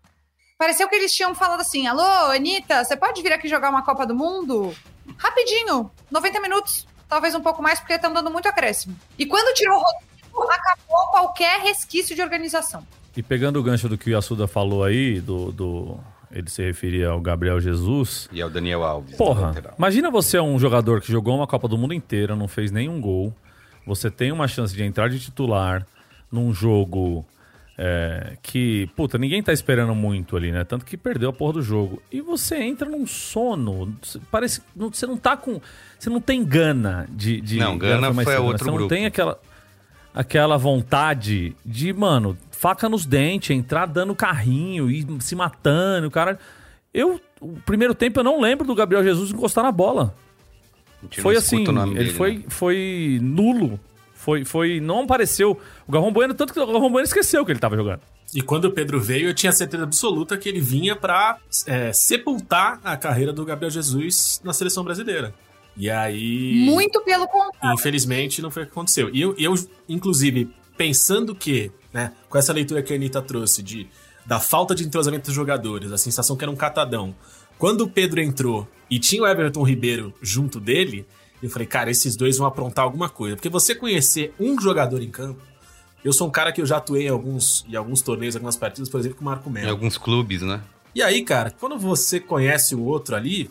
[0.57, 4.05] Pareceu que eles tinham falado assim: alô, Anitta, você pode vir aqui jogar uma Copa
[4.05, 4.73] do Mundo?
[5.17, 8.95] Rapidinho, 90 minutos, talvez um pouco mais, porque estão dando muito acréscimo.
[9.19, 12.85] E quando tirou o Rodrigo, acabou qualquer resquício de organização.
[13.15, 15.99] E pegando o gancho do que o Yasuda falou aí, do, do-
[16.31, 18.27] ele se referia ao Gabriel Jesus.
[18.31, 19.15] E é o Daniel Alves.
[19.15, 22.71] Porra, imagina você é um jogador que jogou uma Copa do Mundo inteira, não fez
[22.71, 23.33] nenhum gol.
[23.85, 25.85] Você tem uma chance de entrar de titular
[26.31, 27.25] num jogo
[27.77, 30.63] é, que, puta, ninguém tá esperando muito ali, né?
[30.63, 32.01] Tanto que perdeu a porra do jogo.
[32.11, 33.93] E você entra num sono.
[34.31, 35.59] Parece que não- você não tá com.
[35.99, 37.41] Você não tem gana de.
[37.41, 38.39] de Não, gana foi cedo, né?
[38.39, 38.89] outro Você não grupo.
[38.89, 39.37] tem aquela
[40.13, 46.39] aquela vontade de, mano, faca nos dentes, entrar dando carrinho e se matando, cara.
[46.93, 50.15] Eu, o primeiro tempo eu não lembro do Gabriel Jesus encostar na bola.
[51.11, 52.43] Foi não assim, o ele dele, foi, né?
[52.47, 53.77] foi nulo.
[54.25, 55.55] Foi, foi, não apareceu.
[55.87, 58.01] O Galvão Bueno, tanto que o Galvão Bueno esqueceu que ele tava jogando.
[58.33, 62.81] E quando o Pedro veio, eu tinha certeza absoluta que ele vinha pra é, sepultar
[62.83, 65.31] a carreira do Gabriel Jesus na seleção brasileira.
[65.77, 66.65] E aí.
[66.65, 67.75] Muito pelo contrário.
[67.75, 69.13] Infelizmente, não foi o que aconteceu.
[69.13, 69.53] E eu, eu,
[69.87, 73.87] inclusive, pensando que, né, com essa leitura que a Anitta trouxe de,
[74.25, 77.13] da falta de entrosamento dos jogadores, a sensação que era um catadão.
[77.59, 81.05] Quando o Pedro entrou e tinha o Everton Ribeiro junto dele,
[81.43, 83.35] eu falei, cara, esses dois vão aprontar alguma coisa.
[83.35, 85.41] Porque você conhecer um jogador em campo.
[86.03, 88.89] Eu sou um cara que eu já atuei em alguns, em alguns torneios, algumas partidas,
[88.89, 89.69] por exemplo, com o Marco Em Melo.
[89.71, 90.61] alguns clubes, né?
[90.93, 93.49] E aí, cara, quando você conhece o outro ali,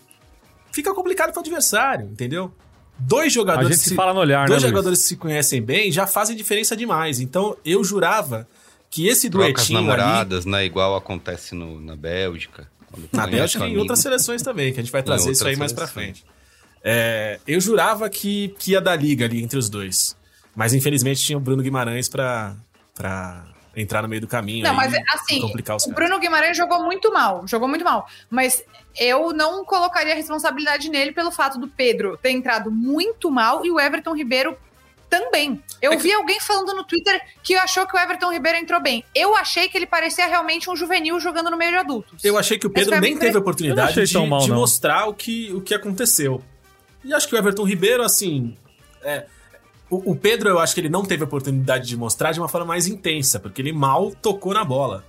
[0.73, 2.53] fica complicado pro adversário, entendeu?
[2.97, 4.71] Dois A jogadores gente se fala no olhar, dois né, Luiz?
[4.71, 7.19] jogadores que se conhecem bem já fazem diferença demais.
[7.19, 8.47] Então, eu jurava
[8.89, 10.65] que esse Trocas duetinho ali namoradas, né?
[10.65, 12.69] Igual acontece no- na Bélgica.
[13.13, 15.73] na Bélgica e em outras seleções também, que a gente vai trazer isso aí mais
[15.73, 16.25] pra frente.
[16.85, 20.15] É, eu jurava que, que ia dar liga ali entre os dois.
[20.55, 22.55] Mas infelizmente tinha o Bruno Guimarães pra,
[22.95, 24.63] pra entrar no meio do caminho.
[24.65, 25.93] Não, aí mas assim, complicar os o.
[25.93, 28.07] Bruno Guimarães jogou muito mal, jogou muito mal.
[28.31, 28.63] Mas
[28.97, 33.71] eu não colocaria a responsabilidade nele pelo fato do Pedro ter entrado muito mal e
[33.71, 34.57] o Everton Ribeiro
[35.11, 35.63] também.
[35.81, 38.81] Eu É que- vi alguém falando no Twitter que achou que o Everton Ribeiro entrou
[38.81, 39.05] bem.
[39.15, 42.23] Eu achei que ele parecia realmente um juvenil jogando no meio de adultos.
[42.25, 44.41] Eu achei que o Pedro a nem teve a Eu não oportunidade de, tão mal,
[44.41, 46.43] de mostrar o que, o que aconteceu.
[47.05, 48.57] E acho que o Everton Ribeiro, assim.
[49.03, 49.27] é,
[49.91, 52.49] o, o Pedro, eu acho que ele não teve a oportunidade de mostrar de uma
[52.49, 55.05] forma mais intensa, porque ele mal tocou na bola.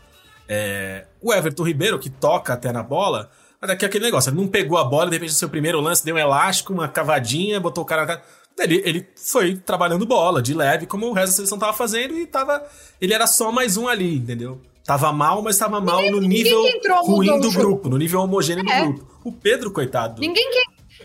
[0.47, 4.47] É, o Everton Ribeiro, que toca até na bola, mas é aquele negócio, ele não
[4.47, 7.84] pegou a bola, de repente no seu primeiro lance deu um elástico, uma cavadinha, botou
[7.84, 8.23] o cara na cara.
[8.60, 12.25] Ele, ele foi trabalhando bola, de leve, como o resto da seleção tava fazendo, e
[12.27, 12.63] tava.
[13.01, 14.62] Ele era só mais um ali, entendeu?
[14.86, 18.81] Tava mal, mas tava mal no nível entrou, ruim do grupo, no nível homogêneo É.
[18.86, 19.19] do grupo.
[19.23, 20.21] O Pedro, coitado.
[20.21, 20.60] Ninguém que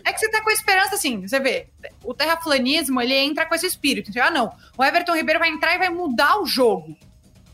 [0.05, 1.67] É que você tá com a esperança, assim, você vê,
[2.03, 4.09] o terraflanismo, ele entra com esse espírito.
[4.09, 6.95] Então, ah, não, o Everton Ribeiro vai entrar e vai mudar o jogo.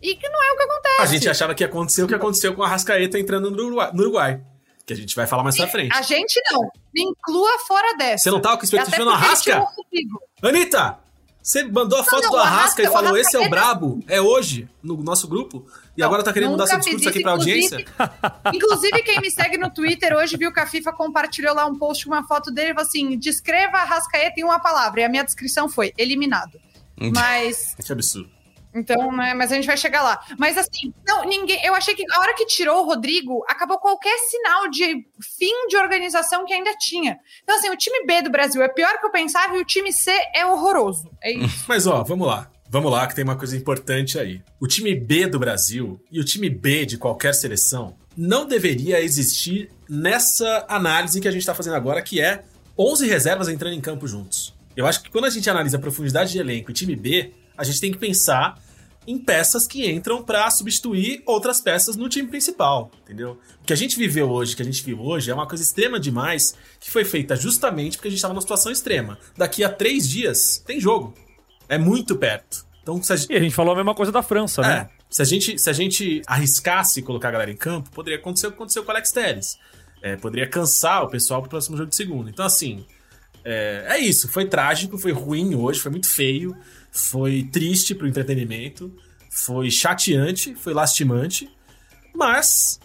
[0.02, 1.02] E que não é o que acontece.
[1.02, 3.92] A gente achava que ia acontecer o que aconteceu com a Rascaeta entrando no Uruguai,
[3.94, 4.42] no Uruguai,
[4.86, 5.96] que a gente vai falar mais pra frente.
[5.96, 6.62] A gente não.
[6.94, 8.24] Me inclua fora dessa.
[8.24, 9.66] Você não tava com expectativa no Arrasca?
[10.42, 11.00] Anitta,
[11.42, 13.50] você mandou a foto não, do Arrasca, Arrasca- e falou: Arrasca esse é o é-
[13.50, 15.66] brabo, é hoje, no nosso grupo,
[15.98, 17.76] e agora tá querendo mudar seu discurso fiz aqui isso, pra audiência?
[17.82, 21.78] inclusive- Inclusive, quem me segue no Twitter hoje viu que a FIFA compartilhou lá um
[21.78, 25.02] post com uma foto dele e falou assim: descreva a Rascaeta em uma palavra.
[25.02, 26.60] E a minha descrição foi eliminado.
[27.14, 28.38] Mas Que absurdo.
[28.76, 30.20] Então, né, mas a gente vai chegar lá.
[30.38, 31.60] Mas assim, não, ninguém.
[31.66, 35.04] Eu achei que a hora que tirou o Rodrigo, acabou qualquer sinal de
[35.38, 37.18] fim de organização que ainda tinha.
[37.42, 39.92] Então, assim, o time B do Brasil é pior que eu pensava e o time
[39.92, 41.10] C é horroroso.
[41.24, 41.66] É isso.
[41.68, 42.52] Mas ó, vamos lá.
[42.70, 44.42] Vamos lá, que tem uma coisa importante aí.
[44.60, 49.70] O time B do Brasil e o time B de qualquer seleção não deveria existir
[49.88, 52.44] nessa análise que a gente tá fazendo agora, que é
[52.78, 54.54] 11 reservas entrando em campo juntos.
[54.76, 57.64] Eu acho que quando a gente analisa a profundidade de elenco e time B, a
[57.64, 58.62] gente tem que pensar
[59.08, 63.40] em peças que entram pra substituir outras peças no time principal, entendeu?
[63.62, 65.98] O que a gente viveu hoje, que a gente viu hoje, é uma coisa extrema
[65.98, 69.18] demais, que foi feita justamente porque a gente tava numa situação extrema.
[69.38, 71.14] Daqui a três dias tem jogo.
[71.70, 72.66] É muito perto.
[72.82, 74.90] Então, se a, gente- E a gente falou a mesma coisa da França, né?
[74.90, 78.48] é, se a gente, se a gente arriscasse colocar a galera em campo, poderia acontecer
[78.48, 79.58] o que aconteceu com o Alex Telles.
[80.02, 82.30] É, poderia cansar o pessoal pro próximo jogo de segunda.
[82.30, 82.86] Então, assim,
[83.44, 84.28] é, é isso.
[84.30, 86.56] Foi trágico, foi ruim hoje, foi muito feio,
[86.92, 88.96] foi triste pro entretenimento,
[89.30, 91.50] foi chateante, foi lastimante,
[92.16, 92.80] mas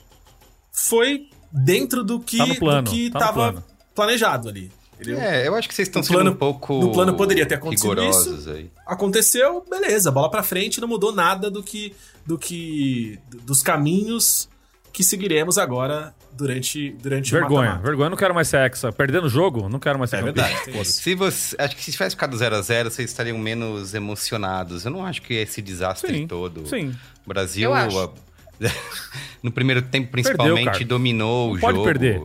[0.73, 3.64] foi dentro do que, Tá no plano, do que tá tava
[3.95, 4.73] planejado ali.
[5.02, 5.20] Entendeu?
[5.20, 7.56] É, eu acho que vocês estão No sendo plano- um pouco no plano poderia ter
[7.56, 8.70] acontecido rigorosos aí.
[8.86, 14.48] aconteceu, beleza, bola pra frente, não mudou nada do que do que dos caminhos
[14.92, 17.82] que seguiremos agora durante durante o Vergonha, mata-mata.
[17.86, 18.06] vergonha.
[18.06, 18.92] Eu não quero mais ser hexa.
[18.92, 20.46] Perdendo o jogo, não quero mais ser É campeão.
[20.46, 21.00] verdade, isso.
[21.00, 24.84] Se você, acho que se tivesse ficado 0 a 0 vocês estariam menos emocionados.
[24.84, 26.66] Eu não acho que esse desastre Sim, todo.
[26.68, 26.94] sim.
[27.24, 27.98] O Brasil, Eu acho.
[27.98, 28.10] a-
[29.42, 30.84] no primeiro tempo, principalmente, Carlos.
[30.86, 31.84] dominou Não o pode jogo.
[31.88, 32.20] perder.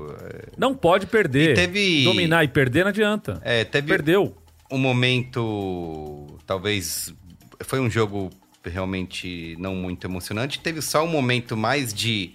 [0.57, 1.51] Não pode perder.
[1.51, 3.39] E teve- Dominar e perder não adianta.
[3.43, 4.35] É, teve Perdeu.
[4.71, 7.13] um momento, talvez
[7.61, 8.29] foi um jogo
[8.65, 10.59] realmente não muito emocionante.
[10.59, 12.33] Teve só um momento mais de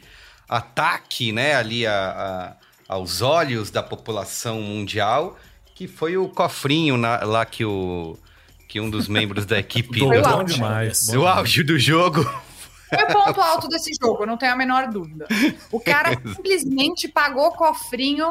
[0.48, 2.56] ataque, né, ali a-
[2.88, 5.38] a- aos olhos da população mundial,
[5.74, 8.16] que foi o cofrinho na- lá que o
[8.68, 11.06] que um dos membros da equipe Do- Foi o Bom demais.
[11.06, 11.36] bom demais.
[11.36, 12.24] auge do jogo.
[12.94, 15.26] Foi o ponto alto desse jogo, não tenho a menor dúvida.
[15.70, 18.28] O cara simplesmente pagou cofrinho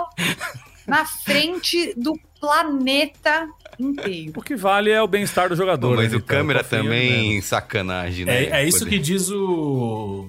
[0.88, 3.48] na frente do planeta
[3.80, 4.34] inteiro.
[4.36, 5.96] O que vale é o bem-estar do jogador.
[5.98, 8.44] Mas né, o câmera Cofrinho de também sacanagem, né?
[8.46, 10.28] É, é isso Poder- que diz o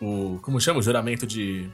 [0.00, 1.70] o como chama o juramento de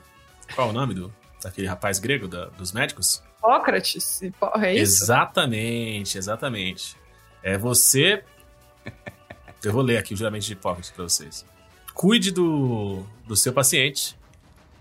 [0.55, 3.23] qual é o nome do daquele rapaz grego da- dos médicos?
[3.41, 5.05] Sócrates, porra, é isso?
[5.05, 6.97] Exatamente, exatamente.
[7.43, 8.25] É você.
[9.65, 11.45] Eu vou ler aqui o juramento de Hipócrates pra vocês.
[11.95, 14.17] Cuide do, do seu paciente,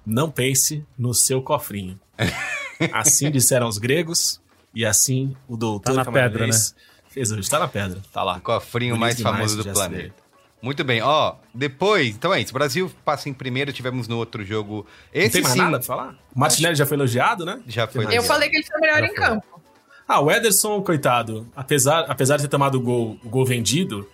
[0.05, 1.99] não pense no seu cofrinho.
[2.93, 4.39] Assim disseram os gregos,
[4.73, 6.75] e assim o doutor Tá na pedra, camaronês
[7.09, 7.49] fez hoje.
[7.49, 8.37] Tá na pedra, tá lá.
[8.37, 10.13] O cofrinho Bonito mais famoso do planeta.
[10.61, 14.43] Muito bem, ó, depois, então é isso, o Brasil passa em primeiro, tivemos no outro
[14.43, 16.15] jogo, Não esse tem mais sim, nada pra falar?
[16.35, 17.61] O Martinelli já foi elogiado, né?
[17.67, 19.15] já foi Eu falei que ele foi o melhor Já em foi.
[19.15, 19.61] campo.
[20.07, 24.07] Ah, o Ederson, coitado, apesar, apesar de ter tomado o gol, o gol vendido,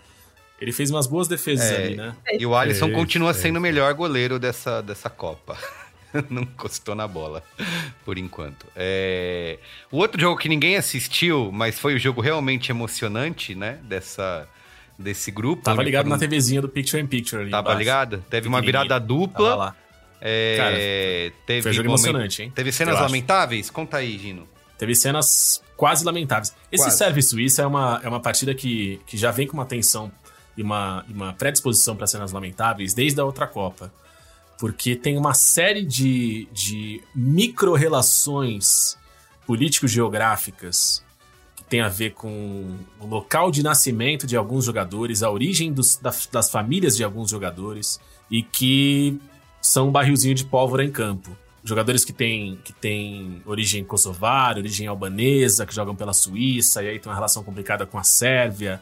[0.64, 1.76] ele fez umas boas defesas É.
[1.76, 2.16] ali, né?
[2.40, 3.44] E o Alisson Fez, continua fez.
[3.44, 5.58] sendo o melhor goleiro dessa, dessa Copa.
[6.30, 7.44] Não encostou na bola,
[8.06, 8.66] por enquanto.
[8.76, 9.58] É,
[9.92, 13.80] O outro jogo que ninguém assistiu, mas foi o jogo realmente emocionante, né?
[13.84, 14.48] Dessa,
[14.98, 15.64] desse grupo.
[15.64, 17.50] Tava ligado foram- na TVzinha do Picture in Picture ali.
[17.52, 17.80] Tava embaixo.
[17.80, 18.24] ligado?
[18.30, 19.56] Teve uma virada Tava dupla.
[19.56, 19.76] lá.
[20.22, 22.52] é, teve Foi um jogo momento- emocionante, hein?
[22.56, 23.06] Teve cenas Eu acho.
[23.08, 23.70] lamentáveis?
[23.70, 24.48] Conta aí, Gino.
[24.78, 26.54] Teve cenas quase lamentáveis.
[26.72, 26.98] Esse Quase.
[26.98, 30.12] Sérvia Suíça é uma, é uma partida que, que já vem com uma tensão
[30.58, 33.92] e uma, uma predisposição para cenas lamentáveis desde a outra Copa.
[34.60, 38.98] Porque tem uma série de, de micro-relações
[39.46, 41.04] político-geográficas
[41.56, 45.98] que tem a ver com o local de nascimento de alguns jogadores, a origem dos-
[45.98, 49.20] das, das famílias de alguns jogadores e que
[49.62, 51.36] são um barrilzinho de pólvora em campo.
[51.64, 57.00] Jogadores que têm, que têm origem kosovar, origem albanesa, que jogam pela Suíça, e aí
[57.00, 58.82] tem uma relação complicada com a Sérvia.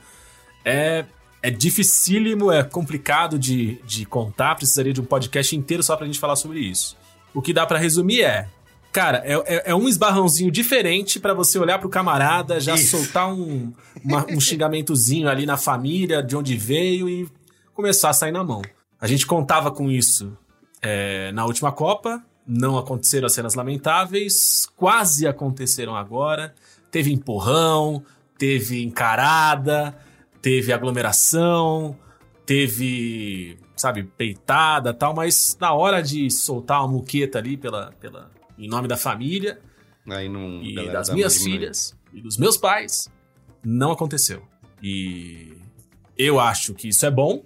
[0.65, 1.05] É,
[1.43, 6.19] é dificílimo, é complicado de, de contar, precisaria de um podcast inteiro só pra gente
[6.19, 6.97] falar sobre isso.
[7.34, 8.47] O que dá pra resumir é.
[8.91, 12.97] Cara, é, é- é um esbarrãozinho diferente pra você olhar pro camarada, já Isso.
[12.97, 13.71] soltar um,
[14.04, 17.30] uma- um xingamentozinho ali na família, de onde veio e
[17.73, 18.62] começar a sair na mão.
[18.99, 20.38] A gente contava com isso
[20.82, 26.54] é, na última Copa não aconteceram as cenas lamentáveis, quase aconteceram agora.
[26.91, 28.04] Teve empurrão,
[28.38, 29.95] teve encarada,
[30.41, 31.97] teve aglomeração,
[32.45, 38.67] teve, sabe, peitada tal, mas na hora de soltar uma muqueta ali pela, pela, em
[38.67, 39.60] nome da família
[40.10, 40.62] Aí não.
[40.62, 43.10] e das dá minhas filhas e dos meus pais,
[43.63, 44.43] não aconteceu.
[44.82, 45.56] E
[46.17, 47.43] eu acho que isso é bom,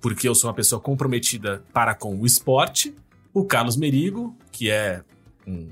[0.00, 2.94] porque eu sou uma pessoa comprometida para com o esporte.
[3.32, 5.04] O Carlos Merigo, que é
[5.46, 5.70] um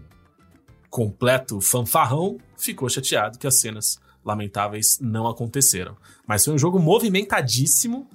[0.88, 5.96] completo fanfarrão, ficou chateado que as cenas lamentáveis não aconteceram.
[6.26, 8.09] Mas foi um jogo movimentadíssimo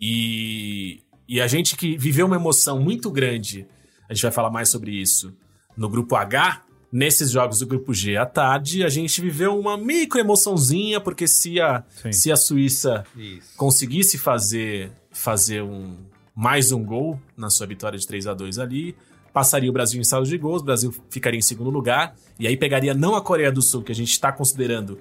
[0.00, 3.66] e, e a gente que viveu uma emoção muito grande,
[4.08, 5.34] a gente vai falar mais sobre isso
[5.76, 6.62] no grupo H.
[6.92, 11.60] Nesses jogos do grupo G à tarde, a gente viveu uma micro emoçãozinha, porque se
[11.60, 12.10] a, Sim.
[12.10, 13.56] se a Suíça Isso.
[13.56, 15.96] conseguisse fazer, fazer um,
[16.34, 18.96] mais um gol na sua vitória de 3 a 2 ali,
[19.32, 22.56] passaria o Brasil em saldo de gols, o Brasil ficaria em segundo lugar, e aí
[22.56, 24.98] pegaria não a Coreia do Sul, que a gente está considerando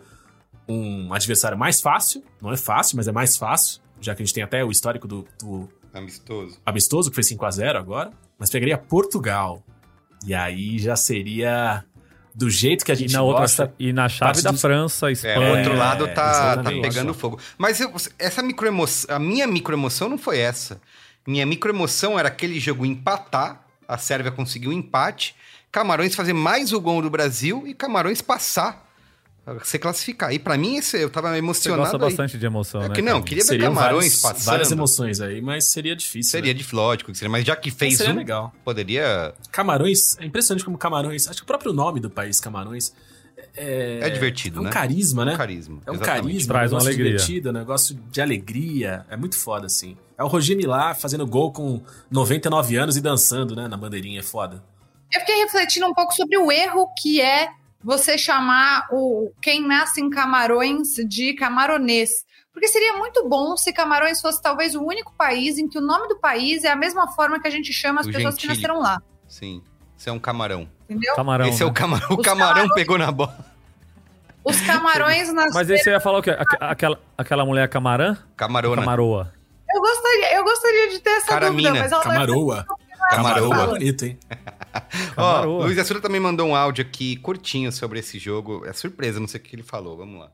[0.69, 4.33] um adversário mais fácil, não é fácil, mas é mais fácil, já que a gente
[4.33, 6.59] tem até o histórico do, do Amistoso.
[6.65, 9.63] amistoso, que foi 5 a 0 agora, mas pegaria Portugal.
[10.25, 11.83] E aí já seria
[12.35, 13.73] do jeito que a E gente na, outra, gosta.
[13.79, 15.39] e na chave da dos- França, É, Espanha.
[15.39, 16.81] o outro lado tá, tá exatamente.
[16.81, 17.39] pegando fogo.
[17.57, 20.79] Mas eu- essa microemoção, a minha microemoção não foi essa.
[21.27, 25.35] Minha microemoção era aquele jogo empatar, a Sérvia conseguiu um empate,
[25.71, 28.88] Camarões fazer mais o gol do Brasil e Camarões passar,
[29.63, 30.33] se classificar.
[30.33, 32.01] E pra mim esse, eu tava Você emocionado gosta aí.
[32.03, 32.95] bastante de emoção, É né?
[32.95, 33.23] que não, cara?
[33.25, 34.45] queria ver Camarões várias, passando.
[34.45, 36.31] várias emoções aí, mas seria difícil.
[36.31, 36.59] Seria né?
[36.59, 38.53] de lógico, que seria, mas já que fez seria um, legal.
[38.63, 39.33] poderia...
[39.51, 42.93] Camarões, é impressionante como Camarões, acho que o próprio nome do país, Camarões,
[43.55, 44.69] é, É divertido, é um né?
[44.71, 45.33] carisma, né?
[45.33, 45.79] Um carisma.
[45.85, 46.23] É um exatamente.
[46.23, 47.05] carisma, Traz um uma alegria.
[47.11, 49.05] divertido, um negócio de alegria.
[49.09, 49.97] É muito foda, assim.
[50.17, 51.81] É o Roger Milá fazendo gol com
[52.11, 53.67] 99 anos e dançando, né?
[53.67, 54.61] Na bandeirinha, é foda.
[55.11, 57.47] Eu fiquei refletindo um pouco sobre o erro que é
[57.83, 62.09] você chamar o quem nasce em Camarões de camaronês.
[62.51, 66.07] Porque seria muito bom se Camarões fosse talvez o único país em que o nome
[66.09, 68.79] do país é a mesma forma que a gente chama as O pessoas que nasceram
[68.79, 69.01] lá.
[69.27, 69.61] Sim,
[69.95, 70.67] você é um camarão.
[70.89, 71.15] Entendeu?
[71.15, 71.47] Camarão.
[71.47, 71.73] Esse é o né?
[71.75, 72.07] camarão.
[72.11, 73.45] O camarão pegou na bola.
[74.43, 75.53] Os camarões nasceram.
[75.53, 76.31] Mas aí você ia falar o quê?
[76.31, 78.17] Aque- Aquela, aquela mulher camarã?
[78.35, 78.81] Camarona.
[78.81, 79.33] Camaroa.
[79.71, 81.69] Eu gostaria, eu gostaria de ter essa Caramina.
[81.69, 82.65] dúvida, mas ela é Camaroa.
[83.11, 83.49] Camaroa.
[83.49, 83.67] Camaroa.
[83.67, 84.19] bonito, hein?
[85.17, 85.65] Ó, Camaroa.
[85.65, 88.65] Luiz Assuda também mandou um áudio aqui curtinho sobre esse jogo.
[88.65, 89.97] É surpresa, não sei o que ele falou.
[89.97, 90.31] Vamos lá.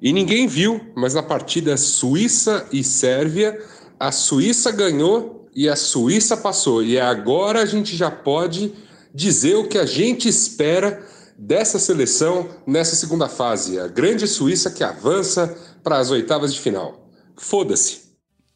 [0.00, 3.58] E ninguém viu, mas na partida Suíça e Sérvia,
[3.98, 6.82] a Suíça ganhou e a Suíça passou.
[6.82, 8.74] E agora a gente já pode
[9.14, 11.06] dizer o que a gente espera
[11.38, 13.78] dessa seleção nessa segunda fase.
[13.78, 17.08] A grande Suíça que avança para as oitavas de final.
[17.36, 18.02] Foda-se.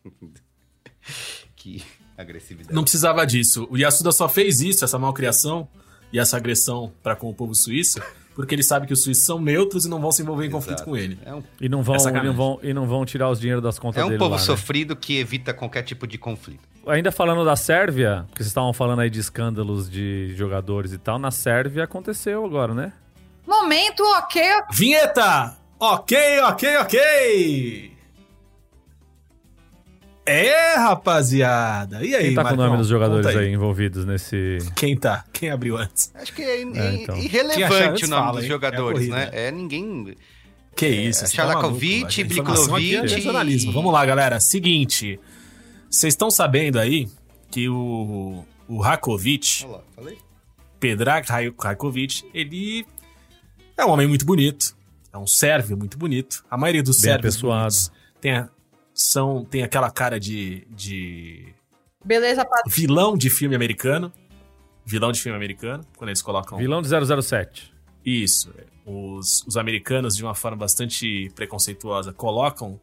[1.57, 1.83] Que
[2.23, 2.75] agressividade.
[2.75, 3.67] Não precisava disso.
[3.71, 5.69] O Yasuda só fez isso, essa malcriação
[6.13, 8.01] e essa agressão para com o povo suíço,
[8.35, 10.79] porque ele sabe que os suíços são neutros e não vão se envolver em conflito
[10.79, 10.91] Exato.
[10.91, 11.19] com ele.
[11.25, 13.63] É um, E não vão, É e não vão, e não vão tirar os dinheiros
[13.63, 14.45] das contas é um dele povo lá, né?
[14.45, 16.61] sofrido que evita qualquer tipo de conflito.
[16.87, 21.19] Ainda falando da Sérvia, porque vocês estavam falando aí de escândalos de jogadores e tal,
[21.19, 22.93] na Sérvia aconteceu agora, né?
[23.47, 25.57] Momento, ok, Vinheta!
[25.81, 27.98] Ok, ok, ok!
[30.29, 32.05] É, rapaziada.
[32.05, 32.67] E aí, Quem tá com o Marcão?
[32.67, 33.53] nome dos jogadores Conta aí.
[33.53, 34.59] envolvidos nesse.
[34.77, 35.25] Quem tá?
[35.33, 36.11] Quem abriu antes?
[36.15, 37.17] Acho que é, in- É, então.
[37.17, 38.49] Irrelevante o nome fala, dos hein?
[38.49, 39.31] jogadores, É né?
[39.33, 40.15] É ninguém.
[40.77, 41.21] Que isso?
[41.21, 41.27] tá
[42.25, 43.71] informação aqui é Bliklovic jornalismo.
[43.71, 44.39] e- Vamos lá, galera.
[44.41, 45.19] Seguinte.
[45.91, 47.09] Vocês estão sabendo aí
[47.51, 50.19] que o, o Rakovic, Olha lá, falei.
[50.79, 51.27] Pedrag
[51.59, 52.87] Rakovic, ele
[53.77, 54.77] é um homem muito bonito.
[55.13, 56.45] É um sérvio muito bonito.
[56.51, 57.75] A maioria dos Bem sérvios apessoado.
[58.21, 58.49] tem, a-
[58.99, 61.55] são, tem aquela cara de, de
[62.05, 62.69] beleza, Pato.
[62.69, 64.13] vilão de filme americano.
[64.85, 66.59] Vilão de filme americano, quando eles colocam.
[66.59, 67.73] Vilão de 007.
[68.05, 68.53] Isso.
[68.85, 72.81] Os, os americanos, de uma forma bastante preconceituosa, colocam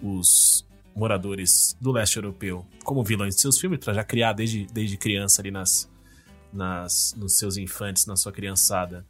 [0.00, 4.96] os moradores do leste europeu como vilões de seus filmes, para já criar desde, desde
[4.96, 5.90] criança ali nas,
[6.52, 9.04] nas, nos seus infantes, na sua criançada,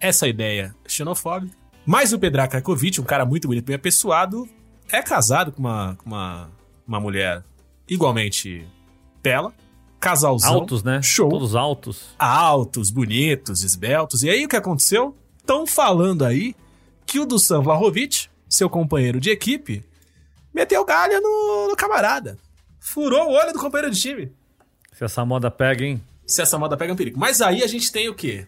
[0.00, 1.54] essa ideia xenofóbica.
[1.84, 4.48] Mas o Pedra Krakovic, um cara muito bonito, bem apessoado,
[4.94, 6.50] é casado com uma, com uma,
[6.86, 7.44] uma mulher
[7.88, 8.66] igualmente
[9.22, 9.52] bela,
[10.00, 10.54] casalzão.
[10.54, 11.00] Altos, né?
[11.02, 12.14] Show Todos altos.
[12.18, 14.22] altos, bonitos, esbeltos.
[14.22, 15.16] E aí o que aconteceu?
[15.38, 16.54] Estão falando aí
[17.06, 19.84] que o Dusan Vlahovic, seu companheiro de equipe,
[20.52, 22.38] meteu galha no, no camarada.
[22.78, 24.32] Furou o olho do companheiro de time.
[24.92, 26.02] Se essa moda pega, hein?
[26.26, 27.18] Se essa moda pega um perigo.
[27.18, 28.46] Mas aí a gente tem o quê?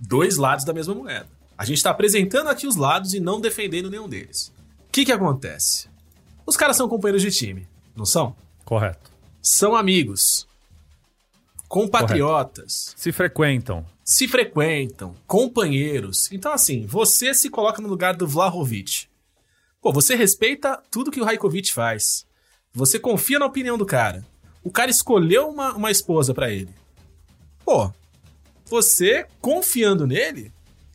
[0.00, 1.28] Dois lados da mesma moeda.
[1.56, 4.52] A gente tá apresentando aqui os lados e não defendendo nenhum deles.
[4.94, 5.88] O que que acontece?
[6.46, 8.36] Os caras são companheiros de time, não são?
[8.64, 9.10] Correto.
[9.42, 10.46] são amigos.
[11.66, 13.84] compatriotas, Se frequentam.
[14.04, 16.30] se frequentam, companheiros.
[16.30, 19.08] Então, assim, você se coloca no lugar do Vlahovic.
[19.82, 22.24] Pô, você respeita tudo que o Raikovic faz.
[22.72, 24.24] Você confia na opinião do cara.
[24.62, 26.70] O cara escolheu uma, uma esposa pra ele.
[27.64, 27.90] Pô,
[28.66, 30.52] você confiando nele,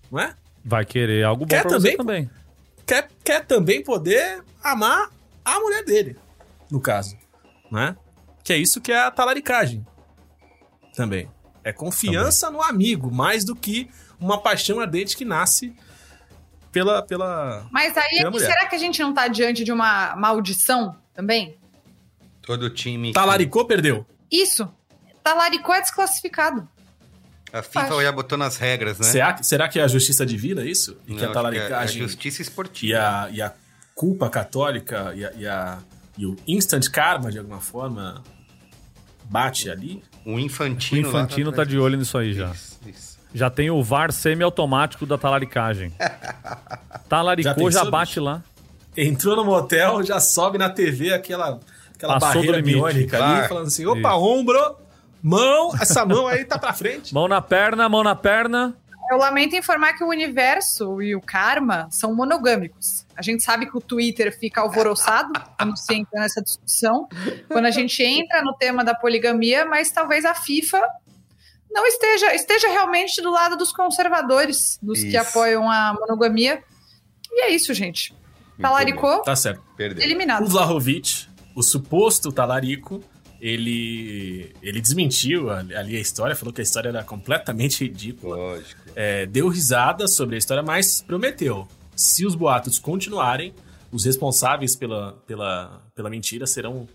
[0.09, 0.33] não é?
[0.63, 1.91] Vai querer algo bom Quer pra também?
[1.91, 2.29] você também.
[2.89, 5.11] Quer, quer também poder amar
[5.45, 6.17] a mulher dele,
[6.71, 7.15] no caso,
[7.71, 7.95] né?
[8.43, 9.85] Que é isso que é a talaricagem.
[10.95, 11.29] Também.
[11.63, 13.87] É confiança no amigo, mais do que
[14.19, 15.71] uma paixão ardente que nasce
[16.71, 17.03] pela.
[17.03, 17.67] pela...
[17.71, 18.47] Mas aí, Pela mulher.
[18.47, 21.59] será que a gente não tá diante de uma maldição também?
[22.41, 23.13] Todo time.
[23.13, 24.03] Talaricou, perdeu.
[24.31, 24.67] Isso.
[25.23, 26.67] Talaricou é desclassificado.
[27.51, 28.01] A FIFA Acho.
[28.03, 29.05] já botou nas regras, né?
[29.05, 30.97] Será, que- será que é a justiça divina isso?
[31.07, 32.93] E Não, que a talaricagem é a justiça esportiva.
[32.93, 33.53] e, a, e a
[33.95, 35.77] culpa católica e, a, e, a-
[36.17, 38.23] e o instant karma, de alguma forma,
[39.25, 40.01] bate ali?
[40.25, 41.01] O O Infantino.
[41.11, 42.51] lá Infantino tá de olho nisso aí já.
[42.51, 43.19] Isso, isso.
[43.33, 45.91] Já tem o VAR semi-automático da talaricagem.
[47.07, 48.43] Talaricou, Já já, bate lá.
[48.97, 51.59] Entrou no motel, já sobe na TV aquela,
[51.95, 54.75] aquela Passou do barreira biônica ali, falando assim: opa, ombro,
[55.21, 57.13] mão, essa mão aí tá pra frente.
[57.13, 58.75] Mão na perna, mão na perna.
[59.11, 63.05] Eu lamento informar que o universo e o karma são monogâmicos.
[63.15, 67.07] A gente sabe que o Twitter fica alvoroçado quando se entra nessa discussão,
[67.47, 70.79] quando a gente entra no tema da poligamia, mas talvez a FIFA
[71.71, 75.19] não esteja, esteja realmente do lado dos conservadores, dos que Isso.
[75.19, 76.63] apoiam a monogamia.
[77.31, 78.13] E é isso, gente.
[78.61, 79.61] Talaricou, Tá certo.
[79.77, 80.03] Perdeu.
[80.03, 80.43] eliminado.
[80.43, 83.03] O Vlahovic, o suposto talarico,
[83.41, 88.35] ele, ele desmentiu ali a história, falou que a história era completamente ridícula.
[88.35, 88.81] Lógico.
[88.95, 91.67] É, deu risada sobre a história, mas prometeu.
[91.95, 93.53] Se os boatos continuarem,
[93.91, 96.87] os responsáveis pela, pela, pela mentira serão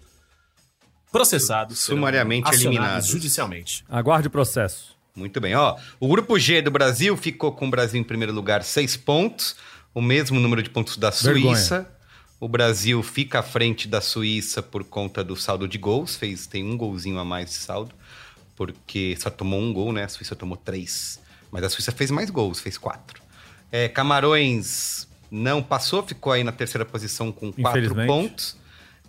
[1.10, 1.78] processados.
[1.78, 3.08] serão Sumariamente acionados eliminados.
[3.08, 3.84] Judicialmente.
[3.88, 4.94] Aguarde o processo.
[5.14, 5.76] Muito bem, ó.
[6.00, 9.54] O grupo G do Brasil ficou com o Brasil em primeiro lugar, seis pontos,
[9.94, 11.54] o mesmo número de pontos da Vergonha.
[11.54, 11.93] Suíça.
[12.40, 16.64] O Brasil fica à frente da Suíça por conta do saldo de gols, fez tem
[16.64, 17.94] um golzinho a mais de saldo,
[18.56, 20.04] porque só tomou um gol, né?
[20.04, 21.20] A Suíça tomou três,
[21.50, 23.22] mas a Suíça fez mais gols, fez quatro.
[23.72, 28.56] É, Camarões não passou, ficou aí na terceira posição com quatro pontos.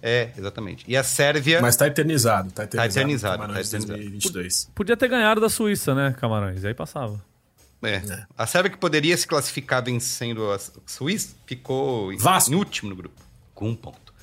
[0.01, 0.85] É, exatamente.
[0.87, 2.99] E a Sérvia Mas tá eternizado, tá eternizado.
[2.99, 3.99] eternizado, Camarões tá eternizado.
[3.99, 4.71] 2022.
[4.75, 6.63] Podia ter ganhado da Suíça, né, Camarões?
[6.63, 7.19] Aí passava.
[7.85, 8.25] É.
[8.37, 13.21] A Sérvia que poderia se classificar vencendo a Suíça ficou em, em último no grupo,
[13.53, 14.13] com um ponto.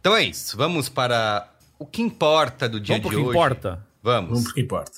[0.00, 0.56] Então é isso.
[0.56, 3.38] Vamos para o que importa do dia Vamos pro de que hoje.
[3.38, 3.86] importa?
[4.02, 4.30] Vamos.
[4.30, 4.92] Vamos pro que importa.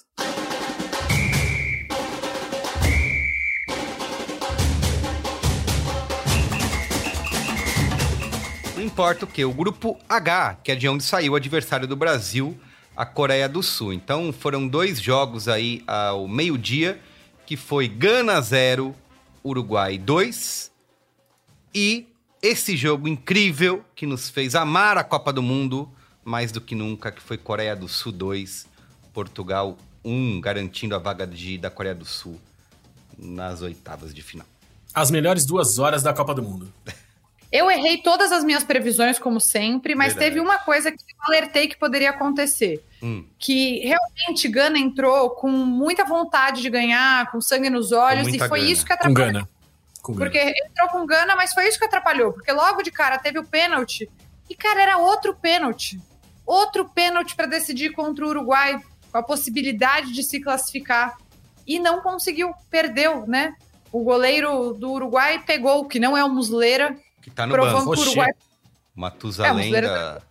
[8.76, 9.44] Não importa o que.
[9.44, 12.58] O grupo H, que é de onde saiu o adversário do Brasil,
[12.96, 13.92] a Coreia do Sul.
[13.92, 17.00] Então foram dois jogos aí ao meio-dia,
[17.46, 18.94] que foi Gana 0,
[19.44, 20.70] Uruguai 2.
[21.74, 22.06] E
[22.42, 25.90] esse jogo incrível que nos fez amar a Copa do Mundo
[26.24, 28.66] mais do que nunca, que foi Coreia do Sul 2,
[29.12, 32.40] Portugal 1, garantindo a vaga de, da Coreia do Sul
[33.18, 34.46] nas oitavas de final.
[34.94, 36.72] As melhores duas horas da Copa do Mundo.
[37.54, 40.26] Eu errei todas as minhas previsões, como sempre, mas Verdade.
[40.26, 42.84] teve uma coisa que eu alertei que poderia acontecer.
[43.00, 43.24] Hum.
[43.38, 48.58] Que realmente Gana entrou com muita vontade de ganhar, com sangue nos olhos, e foi
[48.58, 48.72] gana.
[48.72, 49.32] isso que Com atrapalhou.
[49.32, 49.48] Gana.
[50.02, 50.24] Com Gana.
[50.32, 52.32] Porque entrou com Gana, mas foi isso que atrapalhou.
[52.32, 54.10] Porque logo de cara teve o pênalti.
[54.50, 56.00] E, cara, era outro pênalti.
[56.44, 58.80] Outro pênalti para decidir contra o Uruguai,
[59.12, 61.16] com a possibilidade de se classificar.
[61.64, 63.54] E não conseguiu, perdeu, né?
[63.92, 67.90] O goleiro do Uruguai pegou, que não é o Musleira, Que tá no banco.
[67.90, 68.30] Uruguai
[68.94, 70.22] Matusalém É, o da...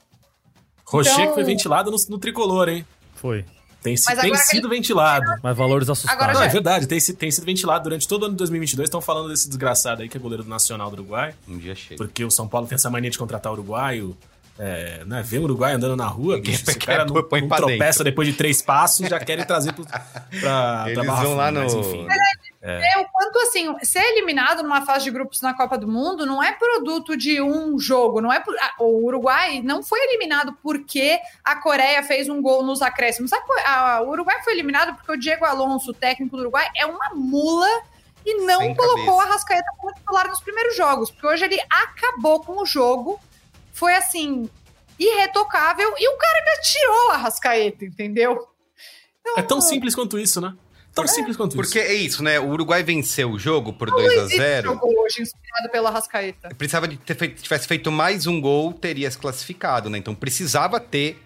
[0.86, 2.86] Rocher Então- que foi ventilado no, no tricolor, hein?
[3.16, 3.44] Foi.
[3.82, 5.26] Tem, tem agora sido ventilado.
[5.44, 6.22] Mas valores assustados.
[6.22, 8.88] Agora Não, é verdade, tem, tem sido ventilado durante todo o ano de 2022.
[8.88, 11.34] Estão falando desse desgraçado aí que é goleiro do Nacional do Uruguai.
[11.48, 11.98] Um dia chega.
[11.98, 14.16] Porque o São Paulo tem essa mania de contratar uruguaio.
[14.58, 17.42] É, né, vê um uruguaio andando na rua, bicho, se o quer, cara não, põe
[17.42, 18.04] não pra tropeça dentro.
[18.04, 20.00] depois de três passos, já querem trazer pro, pra,
[20.40, 21.62] pra Eles Barra vão lá no...
[21.62, 22.06] mas enfim.
[22.66, 26.42] É o quanto assim, ser eliminado numa fase de grupos na Copa do Mundo não
[26.42, 31.58] é produto de um jogo, não é por- o Uruguai não foi eliminado porque a
[31.58, 33.32] Coreia fez um gol nos acréscimos.
[33.66, 37.10] A, o Uruguai foi eliminado porque o Diego Alonso, o técnico do Uruguai, é uma
[37.14, 37.68] mula
[38.26, 39.24] e não Sem colocou cabeça.
[39.30, 43.20] a Rascaeta como titular nos primeiros jogos, porque hoje ele acabou com o jogo.
[43.74, 44.50] Foi assim,
[44.98, 48.48] irretocável e o cara ainda tirou a Rascaeta, entendeu?
[49.20, 50.54] Então, É tão simples quanto isso, né?
[50.94, 51.88] Tão simples quanto Porque isso.
[51.90, 52.40] é isso, né?
[52.40, 55.90] O Uruguai venceu o jogo por o 2 a Luizito 0 jogou hoje inspirado pela
[55.90, 56.50] Rascaeta.
[56.56, 59.98] Precisava de ter feito, tivesse feito mais um gol, teria se classificado, né?
[59.98, 61.22] Então precisava ter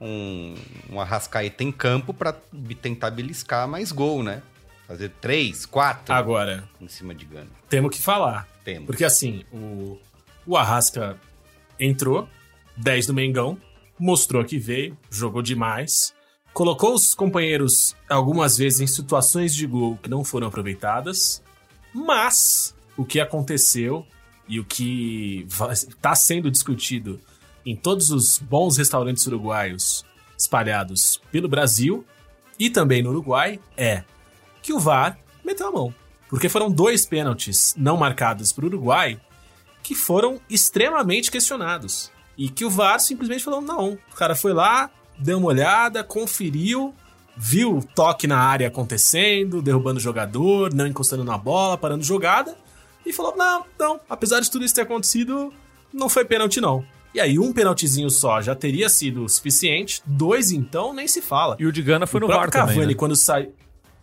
[0.00, 0.54] um,
[0.90, 2.34] um Arrascaeta em campo pra
[2.80, 4.42] tentar beliscar mais gol, né?
[4.88, 7.46] Fazer três, quatro Agora, em cima de Gana.
[7.68, 8.48] temos que falar.
[8.64, 8.86] Temos.
[8.86, 9.98] Porque assim, o,
[10.46, 11.16] o Arrasca
[11.78, 12.28] entrou,
[12.76, 13.58] 10 do Mengão,
[13.98, 16.14] mostrou que veio, jogou demais,
[16.52, 21.42] colocou os companheiros algumas vezes em situações de gol que não foram aproveitadas,
[21.94, 24.06] mas o que aconteceu
[24.48, 27.20] e o que está sendo discutido
[27.64, 30.04] em todos os bons restaurantes uruguaios
[30.36, 32.04] espalhados pelo Brasil
[32.58, 34.04] e também no Uruguai é
[34.62, 35.94] que o VAR meteu a mão.
[36.28, 39.20] Porque foram dois pênaltis não marcados para o Uruguai
[39.82, 42.10] que foram extremamente questionados.
[42.36, 43.98] E que o VAR simplesmente falou: não.
[44.12, 44.90] O cara foi lá,
[45.20, 46.94] deu uma olhada, conferiu,
[47.36, 52.56] viu o toque na área acontecendo, derrubando o jogador, não encostando na bola, parando jogada,
[53.04, 55.52] e falou: não, não, apesar de tudo isso ter acontecido,
[55.92, 56.84] não foi pênalti, não.
[57.12, 61.56] E aí, um pênaltizinho só já teria sido suficiente, dois então nem se fala.
[61.58, 62.94] E o de Gana foi o no VAR próprio Cavani, também, né?
[62.94, 63.48] quando sai...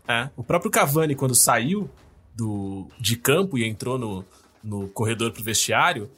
[0.05, 1.89] É, o próprio Cavani, quando saiu
[2.35, 4.25] do, de campo e entrou no,
[4.61, 6.09] no corredor pro vestiário,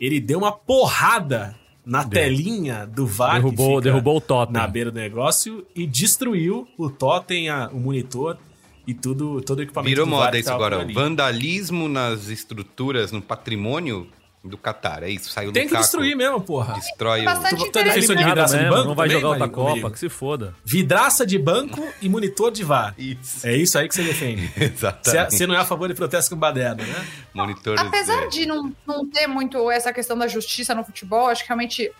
[0.00, 2.10] ele deu uma porrada na Deu.
[2.10, 3.36] telinha do VAR.
[3.36, 4.60] que Derrubou, derrubou o Tottenham.
[4.62, 8.38] Na beira do negócio e destruiu o totem, a- o monitor
[8.86, 10.86] e tudo, todo o equipamento Virou do VAR moda isso agora.
[10.92, 14.06] Vandalismo nas estruturas, no patrimônio
[14.44, 15.02] do Catar.
[15.04, 15.30] É isso.
[15.30, 16.74] Saiu Tem que Lukaku, destruir mesmo, porra.
[16.74, 17.24] Destrói o...
[17.24, 18.28] bastante Tu- tu é defensor de interessante.
[18.28, 19.90] vidraça de banco não vai também, jogar outra Copa, Rodrigo?
[19.92, 20.54] que se foda.
[20.64, 22.94] Vidraça de banco e monitor de VAR.
[22.98, 23.46] Isso.
[23.46, 24.52] É isso aí que você defende.
[24.60, 25.34] Exatamente.
[25.36, 27.06] você não é a favor de protesto com baderna, né?
[27.32, 28.26] Monitores, Apesar é.
[28.26, 31.92] de não, não ter muito essa questão da justiça no futebol, acho que realmente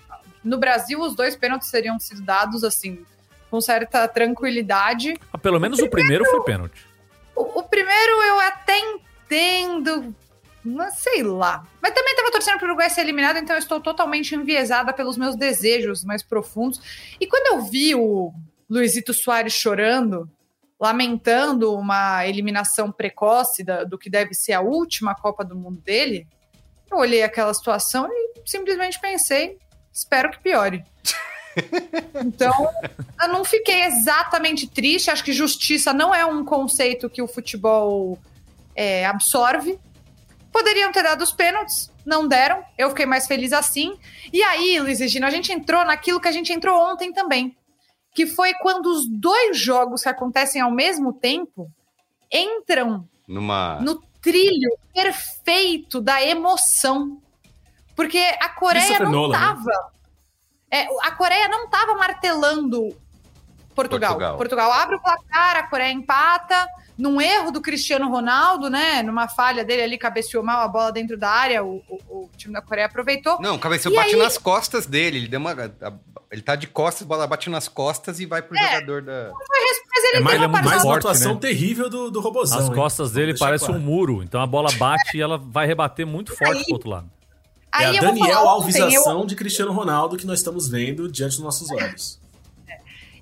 [0.43, 3.05] no Brasil os dois pênaltis seriam sido dados assim
[3.51, 5.15] com certa tranquilidade.
[5.33, 6.87] Ah, pelo menos o primeiro foi pênalti.
[7.37, 10.15] O, o primeiro eu até entendo,
[10.65, 11.67] mas sei lá.
[11.81, 15.35] Mas também tava torcendo pro Uruguai ser eliminado, então eu estou totalmente enviesada pelos meus
[15.37, 16.81] desejos mais profundos.
[17.21, 18.33] E quando eu vi o
[18.69, 20.31] Luizito Soares chorando,
[20.81, 26.27] lamentando uma eliminação precoce da- do que deve ser a última Copa do Mundo dele,
[26.91, 29.59] eu olhei aquela situação e simplesmente pensei,
[29.93, 30.85] espero que piore.
[32.25, 32.67] Então,
[33.21, 35.11] eu não fiquei exatamente triste.
[35.11, 38.19] Acho que justiça não é um conceito que o futebol
[38.75, 39.79] é, absorve.
[40.53, 42.63] Poderiam ter dado os pênaltis, não deram.
[42.77, 43.99] Eu fiquei mais feliz assim.
[44.33, 47.57] E aí, Luiz e Gino, a gente entrou naquilo que a gente entrou ontem também.
[48.15, 51.71] Que foi quando os dois jogos que acontecem ao mesmo tempo
[52.31, 53.81] entram Numa...
[53.81, 57.21] no trilho perfeito da emoção.
[57.97, 59.39] Porque a Coreia não Nolan, né?
[59.39, 59.93] tava.
[60.71, 62.97] É, a Coreia não tava martelando
[63.75, 64.11] Portugal.
[64.13, 64.37] Portugal.
[64.37, 64.73] Portugal.
[64.73, 66.69] abre o placar, a Coreia empata.
[66.99, 69.03] Num erro do Cristiano Ronaldo, né?
[69.03, 72.53] Numa falha dele ali, cabeceou mal a bola dentro da área, o, o- o time
[72.53, 73.41] da Coreia aproveitou.
[73.41, 75.17] Não, E bate aí- nas costas dele.
[75.19, 75.53] Ele deu uma.
[75.53, 75.93] a-
[76.31, 78.75] Ele tá de costas, a bola bate nas costas e vai pro É.
[78.75, 79.31] jogador da.
[79.95, 81.41] Mas ele É mais, deu uma ele é muito mais uma forte, atuação né?
[81.41, 82.59] terrível do, do robozão.
[82.59, 82.75] As hein?
[82.75, 83.85] costas dele Vou deixar parecem um claro.
[83.85, 87.11] muro, então a bola bate e ela vai rebater muito forte pro outro lado.
[87.75, 91.33] É a Aí Daniel ontem, eu- Alvisação de Cristiano Ronaldo que nós estamos vendo diante
[91.37, 92.19] dos nossos olhos.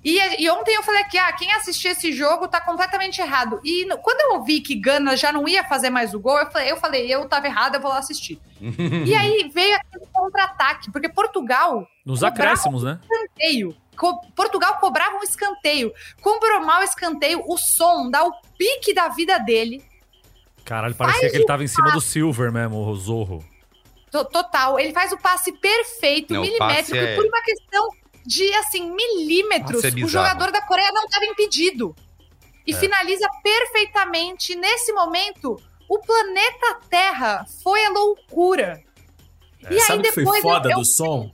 [0.03, 3.61] E, e ontem eu falei que ah, quem assistir esse jogo tá completamente errado.
[3.63, 6.49] E no- quando eu ouvi que Gana já não ia fazer mais o gol, eu
[6.49, 8.39] falei, eu, falei, eu tava errado, eu vou lá assistir.
[8.59, 12.99] e aí veio aquele contra-ataque, porque Portugal Nos acréscimos, né?
[13.03, 13.75] escanteio.
[13.95, 15.93] Co- Portugal cobrava um escanteio.
[16.21, 19.83] Cobrou mal o escanteio, o som dá o pique da vida dele.
[20.65, 23.43] Caralho, parecia que ele tava em cima do Silver mesmo, o Zorro.
[24.09, 24.79] To- Total.
[24.79, 27.87] Ele faz o passe perfeito, Não, milimétrico, passe é- por uma questão
[28.25, 31.95] de, assim, milímetros, Passe é o jogador da Coreia não estava impedido.
[32.65, 32.75] E É.
[32.77, 34.55] finaliza perfeitamente.
[34.55, 35.59] Nesse momento,
[35.89, 38.81] o planeta Terra foi a loucura.
[39.69, 41.31] E aí Sabe que foi depois eu- foda eu- do som?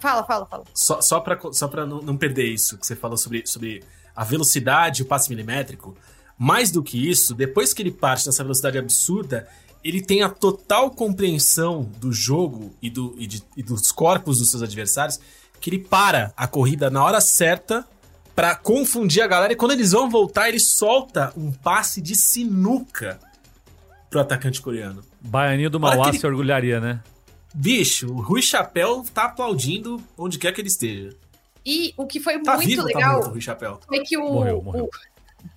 [0.00, 0.64] Fala, fala, fala.
[0.74, 3.84] Só, só pra, só pra não, não perder isso que você falou sobre, sobre
[4.16, 5.96] a velocidade, o passe milimétrico.
[6.36, 9.48] Mais do que isso, depois que ele parte nessa velocidade absurda,
[9.84, 14.50] ele tem a total compreensão do jogo e, do, e, de- e dos corpos dos
[14.50, 15.20] seus adversários,
[15.62, 17.86] que ele para a corrida na hora certa
[18.34, 19.52] pra confundir a galera.
[19.52, 23.18] E quando eles vão voltar, ele solta um passe de sinuca
[24.10, 25.02] pro atacante coreano.
[25.20, 27.00] Baianinho do Mauá aquele- se orgulharia, né?
[27.54, 31.14] Bicho, o Rui Chapéu tá aplaudindo onde quer que ele esteja.
[31.64, 33.78] E o que foi Tá muito vivo tá legal morto o Rui Chapéu?
[33.86, 34.90] foi que o, Morreu, morreu.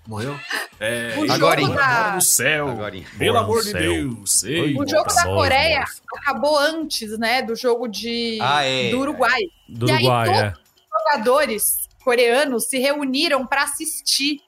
[0.08, 0.38] Morreu?
[0.80, 2.70] É, O agora da- no céu.
[2.70, 3.08] Agorinha.
[3.18, 3.74] Pelo amor de.
[3.74, 4.32] Deus.
[4.32, 4.76] Sei.
[4.78, 5.84] O jogo da Coreia
[6.18, 8.90] acabou antes, né, do jogo de Ah, é.
[8.92, 9.42] do Uruguai.
[9.70, 10.54] Do E aí, Uruguai, todo- é.
[10.54, 14.40] Os jogadores coreanos se reuniram para assistir.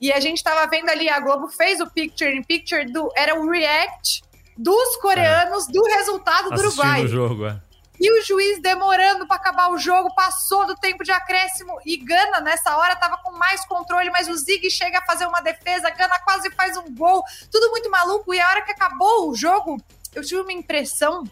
[0.00, 3.34] E a gente tava vendo ali, a Globo fez o picture in picture do era
[3.40, 4.22] o react
[4.58, 7.04] dos coreanos do resultado do Assistindo Uruguai.
[7.04, 7.56] o jogo, é.
[8.00, 12.40] E o juiz demorando para acabar o jogo, passou do tempo de acréscimo e Gana
[12.40, 16.18] nessa hora tava com mais controle, mas o Zig chega a fazer uma defesa, Gana
[16.20, 18.34] quase faz um gol, tudo muito maluco.
[18.34, 19.78] E a hora que acabou o jogo,
[20.14, 21.24] eu tive uma impressão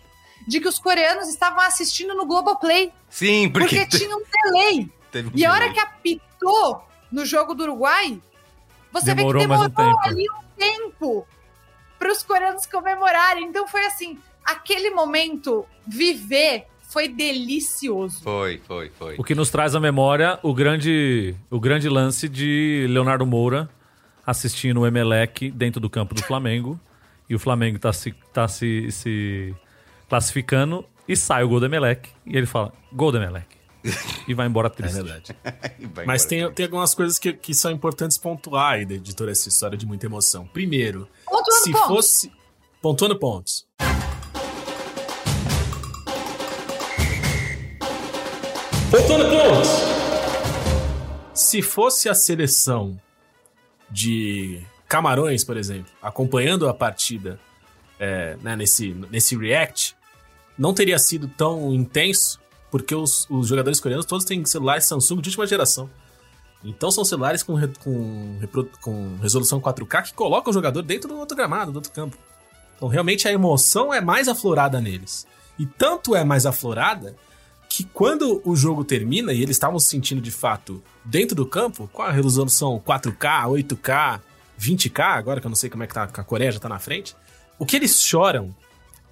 [0.46, 4.90] de que os coreanos estavam assistindo no Globoplay, Sim, porque, porque tinha um delay.
[5.14, 8.20] um E a hora que apitou no jogo do Uruguai,
[8.92, 10.00] você Demorou vê que um demorou tempo.
[10.06, 11.26] ali um tempo
[11.98, 13.44] para os coreanos comemorarem.
[13.44, 18.22] Então foi assim, aquele momento viver foi delicioso.
[18.22, 19.16] Foi, foi, foi.
[19.18, 23.68] O que nos traz à memória o grande, o grande lance de Leonardo Moura
[24.26, 26.78] assistindo o Emelec dentro do campo do Flamengo.
[27.28, 29.54] E o Flamengo tá se, tá se, se
[30.08, 32.08] classificando e sai o gol do Emelec.
[32.26, 33.46] E ele fala, gol do Emelec.
[34.26, 34.94] E vai embora É triste.
[34.94, 35.36] verdade.
[35.94, 39.30] Vai Mas tem, tem algumas coisas que, que são importantes pontuar aí de, de toda
[39.30, 40.46] essa história de muita emoção.
[40.46, 41.88] Primeiro, Pontuando se pontos.
[41.88, 42.32] fosse.
[42.80, 43.66] Pontuando pontos.
[48.94, 49.68] Pontuando pontos!
[51.34, 52.96] Se fosse a seleção
[53.90, 57.40] de Camarões, por exemplo, acompanhando a partida
[57.98, 59.96] é, né, nesse, nesse react,
[60.56, 62.38] não teria sido tão intenso,
[62.70, 65.90] porque os, os jogadores coreanos todos têm celulares Samsung de última geração.
[66.62, 68.38] Então são celulares com, re- com,
[68.80, 72.16] com resolução 4K que colocam o jogador dentro do outro gramado, do outro campo.
[72.76, 75.26] Então realmente a emoção é mais aflorada neles.
[75.58, 77.16] E tanto é mais aflorada
[77.76, 81.90] que quando o jogo termina e eles estavam se sentindo de fato dentro do campo,
[81.92, 84.20] com a resolução 4K, 8K,
[84.60, 86.68] 20K, agora que eu não sei como é que tá, que a Coreia já tá
[86.68, 87.16] na frente,
[87.58, 88.54] o que eles choram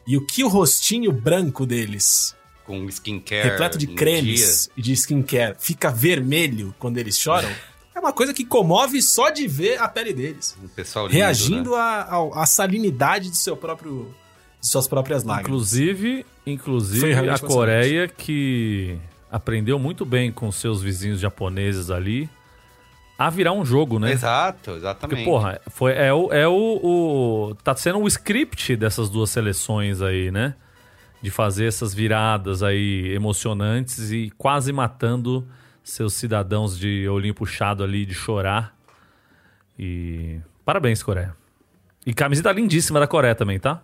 [0.07, 3.49] e o que o rostinho branco deles Com skincare.
[3.51, 7.51] repleto de em cremes e de skincare, fica vermelho quando eles choram,
[7.93, 10.57] é uma coisa que comove só de ver a pele deles.
[10.63, 11.79] O pessoal lindo, reagindo né?
[11.79, 14.15] à à salinidade de seu próprio
[14.63, 15.49] suas próprias lágrimas.
[15.51, 18.97] Inclusive, inclusive a Coreia que
[19.31, 22.31] aprendeu muito bem com seus vizinhos japoneses ali
[23.19, 24.13] a virar um jogo, né?
[24.13, 25.25] Exato, Porque, exatamente.
[25.25, 26.53] porra, foi, é, o, é o,
[27.51, 30.55] o- Tá sendo o script dessas duas seleções aí, né?
[31.21, 35.47] De fazer essas viradas aí emocionantes e quase matando
[35.85, 38.77] seus cidadãos de olhinho puxado ali, de chorar.
[39.79, 40.41] E.
[40.65, 41.35] Parabéns, Coreia.
[42.05, 43.83] E camiseta lindíssima da Coreia também, tá?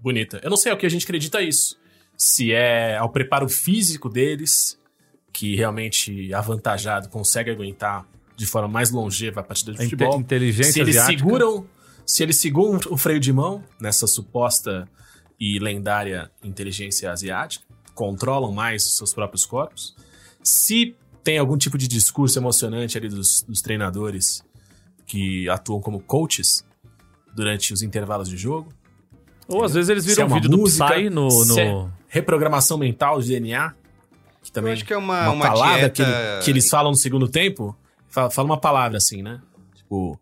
[0.00, 0.40] Bonita.
[0.42, 1.78] Eu não sei ao que a gente acredita isso.
[2.16, 4.78] Se é ao preparo físico deles,
[5.32, 10.18] que realmente avantajado consegue aguentar de forma mais longeva a partida de futebol.
[10.20, 11.18] inteligência se eles asiática.
[11.18, 11.66] seguram,
[12.04, 14.88] se eles seguram o freio de mão nessa suposta
[15.38, 19.94] e lendária inteligência asiática, controlam mais os seus próprios corpos.
[20.42, 20.94] Se
[21.24, 24.44] tem algum tipo de discurso emocionante ali dos, dos treinadores
[25.06, 26.64] que atuam como coaches
[27.34, 28.72] durante os intervalos de jogo.
[29.48, 31.28] Ou às vezes eles Se é viram um uma vídeo música, do Psy no.
[31.60, 31.92] é no...
[32.08, 33.74] reprogramação mental de DNA,
[34.42, 35.90] que também Eu acho que é uma, uma, palavra dieta...
[35.90, 37.76] que, ele- que eles falam no segundo tempo,
[38.08, 39.40] fala, fala uma palavra assim, né?
[39.74, 40.18] Tipo,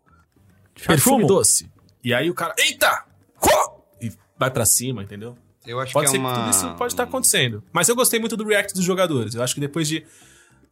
[0.75, 1.27] perfume Chachumo.
[1.27, 1.69] doce.
[2.03, 3.03] E aí o cara, eita!
[3.41, 3.81] Ho!
[4.01, 5.35] E vai pra cima, entendeu?
[5.65, 6.31] Eu acho Pode que ser é uma...
[6.33, 7.63] que tudo isso pode estar acontecendo.
[7.73, 9.33] Mas eu gostei muito do react dos jogadores.
[9.33, 10.05] Eu acho que depois de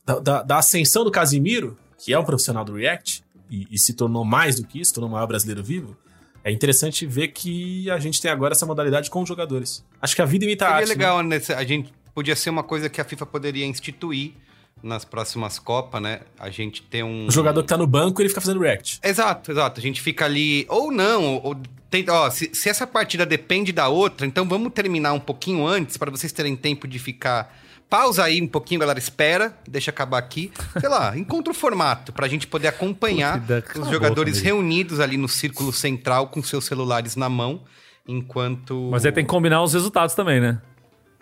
[0.06, 3.94] da, da- da ascensão do Casimiro, que é um profissional do react, e, e se
[3.94, 5.98] tornou mais do que isso, tornou o maior brasileiro vivo,
[6.44, 9.84] é interessante ver que a gente tem agora essa modalidade com os jogadores.
[10.02, 10.88] Acho que a vida imita a arte.
[10.88, 10.94] né?
[10.94, 11.42] legal, né?
[11.56, 14.34] A gente podia ser uma coisa que a FIFA poderia instituir
[14.82, 16.22] nas próximas Copas, né?
[16.38, 17.28] A gente ter um...
[17.28, 19.00] O jogador que tá no banco, ele fica fazendo react.
[19.02, 19.80] Exato, exato.
[19.80, 20.66] A gente fica ali.
[20.68, 21.56] Ou não, ou
[21.90, 25.96] tem, ó, se, se essa partida depende da outra, então vamos terminar um pouquinho antes
[25.96, 27.56] para vocês terem tempo de ficar.
[27.94, 28.98] Pausa aí um pouquinho, galera.
[28.98, 30.52] Espera, deixa acabar aqui.
[30.80, 35.00] Sei lá, encontra o formato pra gente poder acompanhar Puta, os a jogadores boca, reunidos
[35.00, 37.62] ali no círculo central com seus celulares na mão,
[38.08, 38.90] enquanto.
[38.92, 40.60] Mas aí tem que combinar os resultados também, né?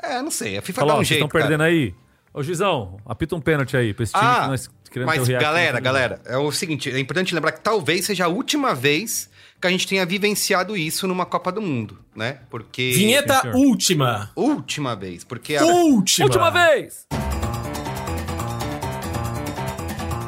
[0.02, 0.58] É, não sei.
[0.58, 1.26] A FIFA Fala, dá ó, um vocês jeito.
[1.26, 1.70] estão perdendo cara.
[1.70, 1.94] aí.
[2.34, 5.78] Ô, Juizão, apita um pênalti aí pra esse time Ah, que nós queremos Mas, galera,
[5.82, 9.30] galera, é o seguinte: é importante lembrar que talvez seja a última vez
[9.62, 12.40] que a gente tenha vivenciado isso numa Copa do Mundo, né?
[12.50, 12.92] Porque.
[12.96, 13.56] Vinheta senhor.
[13.56, 14.32] última.
[14.36, 15.24] Última vez.
[15.24, 16.26] Porque a, Última.
[16.26, 17.06] Última vez!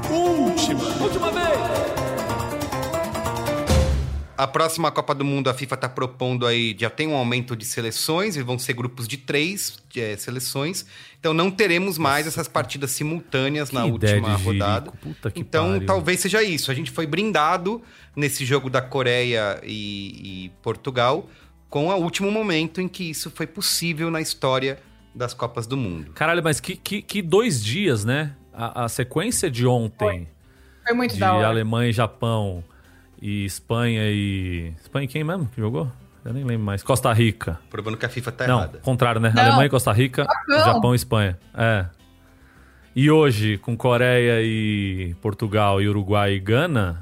[0.10, 0.84] Última.
[1.04, 1.83] Última vez!
[4.38, 7.66] A próxima Copa do Mundo, a FIFA tá propondo aí, já tem um aumento de
[7.66, 10.86] seleções, e vão ser grupos de três é, seleções.
[11.20, 14.86] Então não teremos mais essas partidas simultâneas na última rodada.
[14.86, 15.86] jirico, puta que então pariu.
[15.86, 16.72] talvez seja isso.
[16.72, 17.82] A gente foi brindado
[18.16, 21.30] nesse jogo da Coreia e, e Portugal
[21.70, 24.80] com o último momento em que isso foi possível na história
[25.14, 26.12] das Copas do Mundo.
[26.14, 28.36] Caralho, mas que, que, que dois dias, né?
[28.52, 30.28] A, a sequência de ontem,
[30.86, 31.48] Foi muito de da hora.
[31.48, 32.64] Alemanha e Japão,
[33.26, 34.74] e Espanha e.
[34.82, 35.90] Espanha e quem mesmo que jogou?
[36.26, 36.84] Eu nem lembro mais.
[36.84, 37.58] Costa Rica.
[37.70, 38.80] Provando que a FIFA tá Não, errada.
[38.80, 39.32] contrário, né?
[39.34, 39.42] Não.
[39.42, 40.74] Alemanha e Costa Rica, Japão.
[40.74, 41.40] Japão e Espanha.
[41.54, 41.86] É.
[42.94, 47.02] E hoje, com Coreia e Portugal e Uruguai e Gana,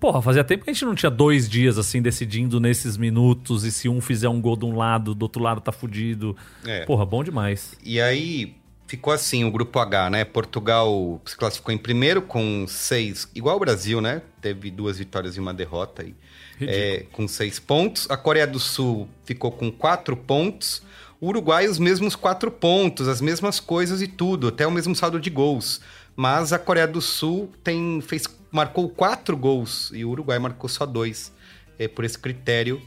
[0.00, 3.70] porra, fazia tempo que a gente não tinha dois dias assim decidindo nesses minutos e
[3.70, 6.36] se um fizer um gol de um lado, do outro lado tá fudido.
[6.66, 6.84] É.
[6.84, 7.78] Porra, bom demais.
[7.84, 8.56] E aí
[8.92, 10.22] ficou assim o grupo H, né?
[10.22, 14.20] Portugal se classificou em primeiro com seis, igual o Brasil, né?
[14.38, 16.14] Teve duas vitórias e uma derrota aí.
[16.60, 18.06] É, com seis pontos.
[18.10, 20.82] A Coreia do Sul ficou com quatro pontos.
[21.18, 25.18] O Uruguai, os mesmos quatro pontos, as mesmas coisas e tudo, até o mesmo saldo
[25.18, 25.80] de gols.
[26.14, 30.84] Mas a Coreia do Sul tem, fez, marcou quatro gols e o Uruguai marcou só
[30.84, 31.32] dois.
[31.78, 32.82] É, por esse critério,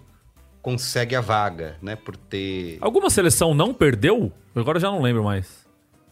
[0.61, 1.95] consegue a vaga, né?
[1.95, 2.77] Por ter.
[2.79, 4.31] Alguma seleção não perdeu?
[4.53, 5.64] Eu Agora já não lembro mais.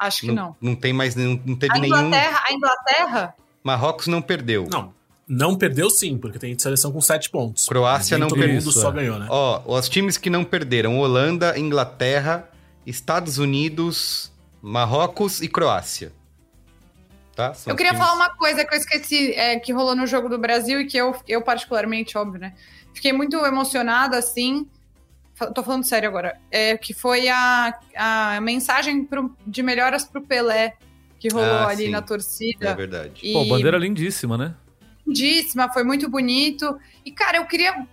[0.07, 0.55] Acho que não.
[0.61, 1.39] Não tem mais nenhum.
[1.45, 1.97] Não teve A nenhum.
[1.97, 4.67] Inglaterra, a Inglaterra, Marrocos não perdeu.
[4.69, 4.93] Não,
[5.27, 7.65] não perdeu sim, porque tem seleção com sete pontos.
[7.67, 8.55] Croácia não todo perdeu.
[8.57, 9.27] mundo só ganhou, né?
[9.29, 12.49] Ó, os times que não perderam: Holanda, Inglaterra,
[12.85, 14.31] Estados Unidos,
[14.61, 16.11] Marrocos e Croácia.
[17.35, 17.53] Tá?
[17.53, 20.29] São eu queria times- falar uma coisa que eu esqueci, é, que rolou no jogo
[20.29, 22.53] do Brasil e que eu, eu particularmente, óbvio, né?
[22.93, 24.67] Fiquei muito emocionada, assim.
[25.51, 26.39] Tô falando sério agora.
[26.51, 30.75] É, que foi a, a mensagem pro- de melhoras pro Pelé
[31.19, 31.89] que rolou Ah, ali sim.
[31.91, 32.75] na É torcida.
[32.75, 33.13] verdade.
[33.23, 34.55] E Pô, bandeira lindíssima, né?
[35.05, 36.77] lindíssima, foi muito bonito.
[37.05, 37.85] E, cara, eu queria,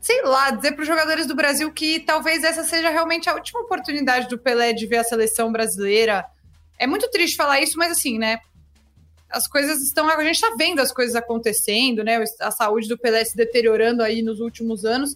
[0.00, 3.60] sei lá, dizer para os jogadores do Brasil que talvez essa seja realmente a última
[3.60, 6.24] oportunidade do Pelé de ver a seleção brasileira.
[6.78, 8.38] É muito triste falar isso, mas assim, né?
[9.28, 10.08] As coisas estão.
[10.08, 12.22] A gente tá vendo as coisas acontecendo, né?
[12.40, 15.14] A saúde do Pelé se deteriorando aí nos últimos anos.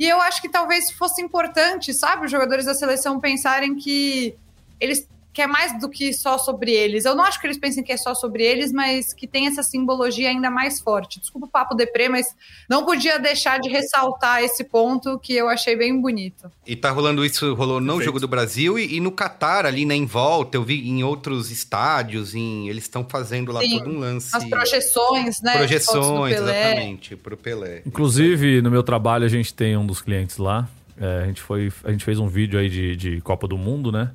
[0.00, 4.34] E eu acho que talvez fosse importante, sabe, os jogadores da seleção pensarem que
[4.80, 7.04] eles que é mais do que só sobre eles.
[7.04, 9.62] Eu não acho que eles pensem que é só sobre eles, mas que tem essa
[9.62, 11.20] simbologia ainda mais forte.
[11.20, 12.26] Desculpa o papo deprê, mas
[12.68, 16.50] não podia deixar de ressaltar esse ponto que eu achei bem bonito.
[16.66, 18.04] E tá rolando isso, rolou no Perfeito.
[18.04, 20.56] Jogo do Brasil e, e no Catar, ali, né, em volta.
[20.56, 24.36] Eu vi em outros estádios, em, eles estão fazendo lá Sim, todo um lance.
[24.36, 25.58] As projeções, né?
[25.58, 26.70] Projeções, Pelé.
[26.70, 27.82] exatamente, pro Pelé.
[27.86, 30.68] Inclusive, no meu trabalho, a gente tem um dos clientes lá.
[31.00, 33.90] É, a, gente foi, a gente fez um vídeo aí de, de Copa do Mundo,
[33.90, 34.10] né?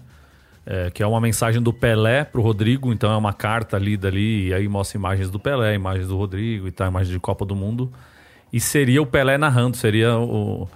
[0.68, 2.92] É, que é uma mensagem do Pelé pro Rodrigo.
[2.92, 4.48] Então é uma carta lida ali.
[4.48, 7.56] E aí mostra imagens do Pelé, imagens do Rodrigo e tal, imagens de Copa do
[7.56, 7.92] Mundo.
[8.52, 9.78] E seria o Pelé narrando.
[9.78, 10.68] Seria o-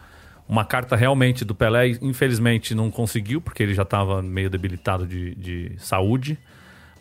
[0.48, 1.88] uma carta realmente do Pelé.
[2.02, 6.38] Infelizmente não conseguiu, porque ele já estava meio debilitado de, de saúde.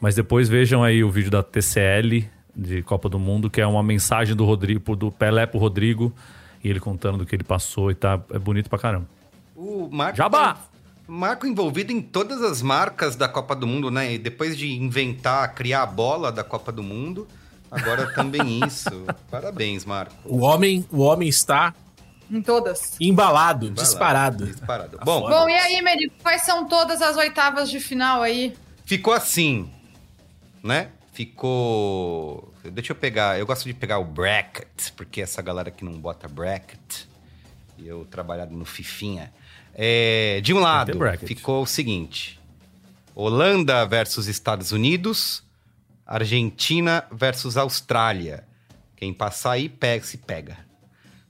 [0.01, 2.25] Mas depois vejam aí o vídeo da TCL
[2.57, 6.13] de Copa do Mundo, que é uma mensagem do Rodrigo, do Pelé pro Rodrigo,
[6.65, 9.07] e ele contando do que ele passou e tá é bonito pra caramba.
[9.55, 10.57] O Marco, Jabá!
[11.09, 14.13] Marco envolvido em todas as marcas da Copa do Mundo, né?
[14.13, 17.27] E depois de inventar, criar a bola da Copa do Mundo,
[17.71, 18.91] agora também isso.
[19.31, 20.15] Parabéns, Marco.
[20.25, 21.75] O homem, o homem está
[22.31, 22.95] Em todas.
[23.01, 24.47] embalado, lá, disparado.
[24.47, 24.99] Disparado.
[25.03, 25.23] Bom.
[25.31, 28.55] Bom, e aí, Merico, quais são todas as oitavas de final aí?
[28.85, 29.71] ficou assim,
[30.63, 30.91] né?
[31.13, 32.53] Ficou.
[32.65, 33.39] Deixa eu pegar.
[33.39, 37.05] Eu gosto de pegar o bracket, porque essa galera que não bota bracket,
[37.79, 39.33] e eu trabalhado no Fifinha.
[39.81, 42.41] É, de um lado, ficou o seguinte:
[43.15, 45.45] Holanda versus Estados Unidos,
[46.05, 48.45] Argentina versus Austrália.
[48.97, 50.59] Quem passar aí pega, se pega.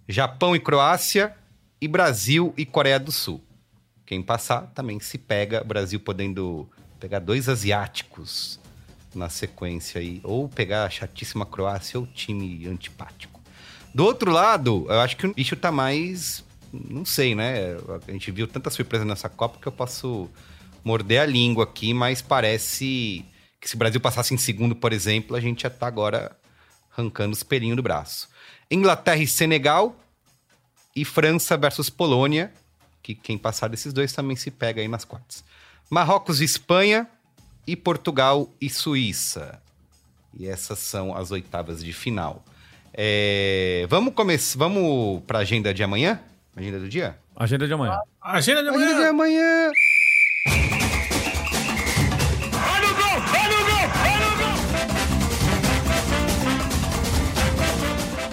[0.09, 1.37] Japão e Croácia
[1.79, 3.45] e Brasil e Coreia do Sul.
[4.07, 6.67] Quem passar também se pega, Brasil podendo
[6.99, 8.59] pegar dois asiáticos
[9.15, 13.39] na sequência aí, ou pegar a chatíssima Croácia ou time antipático.
[13.95, 16.43] Do outro lado, eu acho que o bicho tá mais.
[16.73, 17.77] Não sei, né?
[18.07, 20.29] A gente viu tanta surpresa nessa Copa que eu posso
[20.85, 23.25] morder a língua aqui, mas parece
[23.61, 26.37] que se o Brasil passasse em segundo, por exemplo, a gente já tá agora
[26.93, 28.29] arrancando os pelinhos do braço.
[28.71, 29.97] Inglaterra e Senegal
[30.95, 32.53] e França versus Polônia,
[33.03, 35.45] que quem passar desses dois também se pega aí nas quartas.
[35.91, 37.09] Marrocos e Espanha
[37.67, 39.61] e Portugal e Suíça.
[40.39, 42.45] E essas são as oitavas de final.
[42.93, 46.21] É, vamos começar, vamos para a agenda de amanhã?
[46.59, 47.17] Agenda do dia?
[47.37, 48.01] Agenda de amanhã.
[48.21, 49.09] Agenda de Agenda de amanhã.
[49.11, 49.73] amanhã.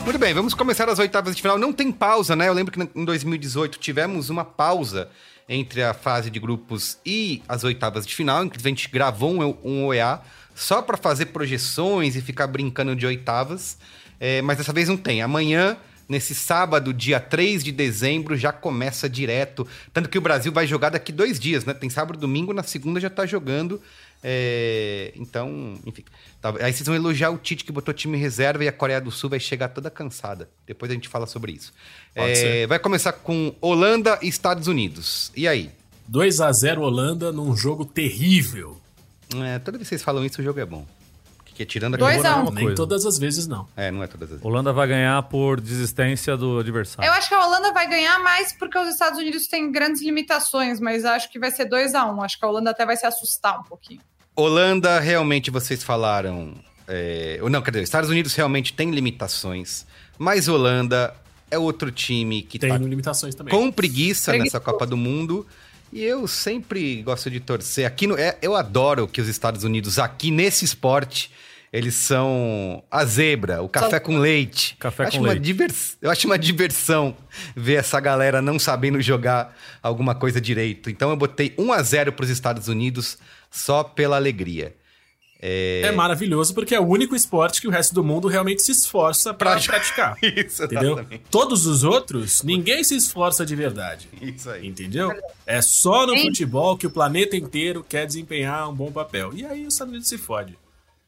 [0.03, 1.59] Muito bem, vamos começar as oitavas de final.
[1.59, 2.47] Não tem pausa, né?
[2.47, 5.07] Eu lembro que em 2018 tivemos uma pausa
[5.47, 8.43] entre a fase de grupos e as oitavas de final.
[8.43, 10.19] Inclusive, a gente gravou um, um OEA
[10.55, 13.77] só para fazer projeções e ficar brincando de oitavas.
[14.19, 15.21] É, mas dessa vez não tem.
[15.21, 15.77] Amanhã,
[16.07, 19.67] nesse sábado, dia 3 de dezembro, já começa direto.
[19.93, 21.73] Tanto que o Brasil vai jogar daqui dois dias, né?
[21.73, 23.81] Tem sábado e domingo, na segunda já tá jogando.
[24.23, 26.03] É, então, enfim.
[26.41, 29.01] Tá, aí vocês vão elogiar o Tite que botou time em reserva e a Coreia
[29.01, 30.49] do Sul vai chegar toda cansada.
[30.65, 31.73] Depois a gente fala sobre isso.
[32.15, 35.31] É, vai começar com Holanda e Estados Unidos.
[35.35, 35.71] E aí?
[36.07, 38.79] 2 a 0 Holanda num jogo terrível.
[39.35, 40.85] É, toda vez que vocês falam isso, o jogo é bom.
[41.55, 42.41] Porque tirando a Dois a um.
[42.41, 42.75] Uma Nem coisa.
[42.75, 43.65] todas as vezes, não.
[43.77, 44.45] É, não é todas as vezes.
[44.45, 47.07] Holanda vai ganhar por desistência do adversário.
[47.07, 50.81] Eu acho que a Holanda vai ganhar mais porque os Estados Unidos têm grandes limitações,
[50.81, 53.05] mas acho que vai ser 2 a 1 Acho que a Holanda até vai se
[53.05, 54.01] assustar um pouquinho.
[54.35, 56.55] Holanda, realmente, vocês falaram.
[56.89, 59.85] É, ou não, quer dizer, Estados Unidos realmente tem limitações,
[60.17, 61.15] mas Holanda
[61.49, 63.53] é outro time que Tem tá limitações também.
[63.55, 64.57] com preguiça Preguiçoso.
[64.57, 65.47] nessa Copa do Mundo.
[65.93, 67.85] E eu sempre gosto de torcer.
[67.85, 71.31] Aqui no, é, eu adoro que os Estados Unidos, aqui nesse esporte,
[71.71, 74.75] eles são a zebra, o café com leite.
[74.79, 75.43] Café eu acho com uma leite.
[75.43, 77.15] divers- eu acho uma diversão
[77.55, 80.89] ver essa galera não sabendo jogar alguma coisa direito.
[80.89, 83.17] Então eu botei 1 a 0 para os Estados Unidos
[83.49, 84.75] só pela alegria.
[85.39, 89.33] É maravilhoso porque é o único esporte que o resto do mundo realmente se esforça
[89.33, 90.17] pra Pra- praticar.
[90.23, 90.93] Isso, Entendeu?
[90.93, 91.23] exatamente.
[91.29, 94.07] Todos os outros, ninguém se esforça de verdade.
[94.21, 94.65] Isso aí.
[94.67, 95.11] Entendeu?
[95.45, 96.23] É só no Sim.
[96.23, 99.31] futebol que o planeta inteiro quer desempenhar um bom papel.
[99.35, 100.57] E aí o Estados Unidos se fode.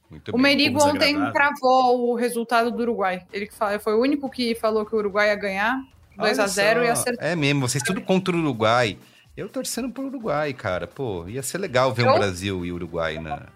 [0.10, 0.42] Muito O bem.
[0.42, 3.24] Merigo ontem cravou o resultado do Uruguai.
[3.34, 3.50] Ele
[3.82, 5.82] foi o único que falou que o Uruguai ia ganhar.
[6.18, 7.26] 2 a Olha 0 e acertou.
[7.28, 8.98] É mesmo, vocês tudo contra o Uruguai.
[9.36, 10.88] Eu torcendo pro Uruguai, cara.
[10.88, 12.12] Pô, ia ser legal ver Eu?
[12.14, 13.48] um Brasil e Uruguai na.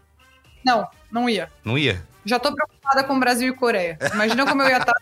[0.64, 1.50] Não, não ia.
[1.64, 2.04] Não ia?
[2.26, 3.98] Já tô preocupada com Brasil e Coreia.
[4.14, 4.94] Imagina como eu ia estar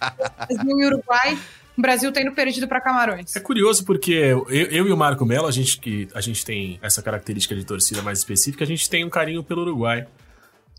[0.47, 1.37] Brasil e Uruguai,
[1.77, 3.35] o Brasil tendo perdido para Camarões.
[3.35, 6.79] É curioso porque eu, eu e o Marco Melo, a gente que a gente tem
[6.81, 10.07] essa característica de torcida mais específica, a gente tem um carinho pelo Uruguai.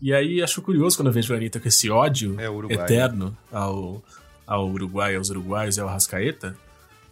[0.01, 4.03] E aí acho curioso quando eu vejo a Anitta com esse ódio É, eterno ao,
[4.47, 6.55] ao Uruguai, aos uruguaios e ao Rascaeta.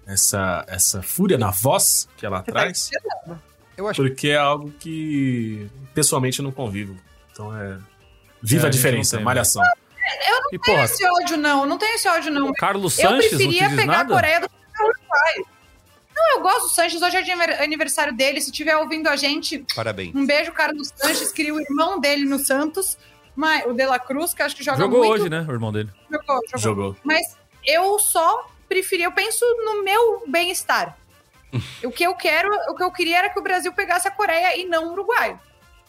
[0.07, 2.89] Essa, essa fúria na voz que ela Você tá traz.
[3.89, 6.95] acho Porque é algo que pessoalmente eu não convivo.
[7.39, 7.77] Então é.
[8.41, 9.63] Viva É, a a diferença, não tem, malhação.
[9.63, 11.65] E, Não tem porra, esse ódio, não.
[11.65, 12.51] Não tem esse ódio, não.
[12.53, 14.13] Carlos Eu Sanches não te preferia diz pegar a nada?
[14.13, 15.35] Coreia do que o Uruguai.
[16.15, 17.01] Não, eu gosto do Sanches.
[17.01, 18.41] Hoje é de aniversário dele.
[18.41, 20.13] Se estiver ouvindo a gente, Parabéns.
[20.13, 21.31] um beijo, Carlos Sanches.
[21.31, 22.97] Queria o irmão dele no Santos.
[23.35, 25.13] Mas, o De La Cruz, que acho que joga Jogou muito.
[25.13, 25.89] hoje, né, o irmão dele.
[26.11, 26.59] Jogou, jogou.
[26.59, 26.95] Jogou.
[27.03, 30.97] Mas eu só preferi, eu penso no meu bem-estar.
[31.83, 34.57] o que eu quero, o que eu queria era que o Brasil pegasse a Coreia
[34.59, 35.39] e não o Uruguai.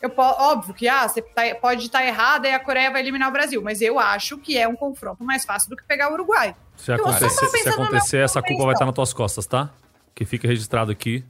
[0.01, 3.33] Eu, óbvio que ah, você tá- pode estar errada e a Coreia vai eliminar o
[3.33, 6.57] Brasil, mas eu acho que é um confronto mais fácil do que pegar o Uruguai.
[6.77, 7.29] Se só acontecer,
[7.63, 8.73] se acontecer essa culpa vai bem-estar.
[8.75, 9.71] estar nas tuas costas, tá?
[10.15, 11.23] Que fique registrado aqui.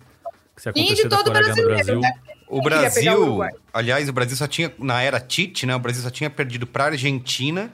[0.55, 2.01] Que se E acontecer de da todo Coreia no Brasil...
[2.01, 2.13] né?
[2.49, 3.51] O o Brasil, Uruguai?
[3.73, 5.75] aliás, o Brasil só tinha, na era Tite, né?
[5.75, 7.73] O Brasil só tinha perdido pra Argentina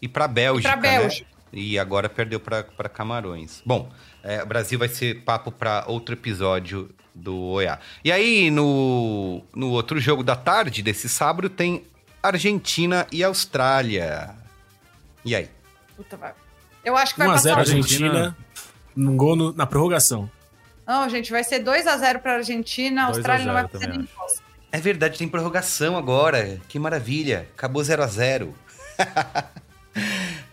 [0.00, 0.70] e pra Bélgica.
[0.72, 1.26] pra Bélgica.
[1.52, 1.58] Né?
[1.58, 3.62] E agora perdeu pra, pra Camarões.
[3.66, 3.90] Bom,
[4.22, 7.78] é, o Brasil vai ser papo pra outro episódio do OEA.
[8.04, 11.84] E aí, no, no outro jogo da tarde, desse sábado, tem
[12.22, 14.34] Argentina e Austrália.
[15.24, 15.48] E aí?
[15.96, 16.32] Puta, vai.
[16.84, 18.36] Eu acho que vai 1x0 passar o Argentina, Argentina.
[18.96, 20.28] num gol no- na prorrogação.
[20.86, 23.04] Não, gente, vai ser 2x0 pra Argentina.
[23.04, 24.42] A 2 a Austrália não 0 vai fazer nem costa.
[24.72, 26.60] É verdade, tem prorrogação agora.
[26.68, 27.48] Que maravilha.
[27.56, 28.54] Acabou 0 a 0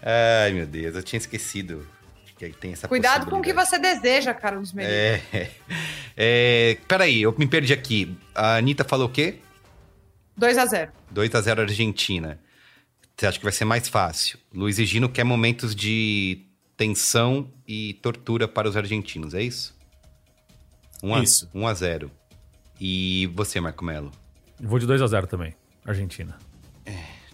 [0.03, 1.87] Ai, meu Deus, eu tinha esquecido
[2.49, 4.93] que tem essa Cuidado com o que você deseja, Carlos Merigo.
[4.93, 5.51] É.
[6.17, 6.77] é.
[6.87, 8.17] Peraí, eu me perdi aqui.
[8.33, 9.39] A Anitta falou o quê?
[10.39, 10.89] 2x0.
[11.11, 12.39] 2 a 0 Argentina.
[13.15, 14.39] Você acha que vai ser mais fácil?
[14.53, 19.79] Luiz e Gino quer momentos de tensão e tortura para os argentinos, é isso?
[21.03, 21.49] 1 a, Isso.
[21.53, 22.11] 1 a 0.
[22.79, 24.11] E você, Marco Melo?
[24.59, 25.55] Vou de 2x0 também.
[25.85, 26.37] Argentina.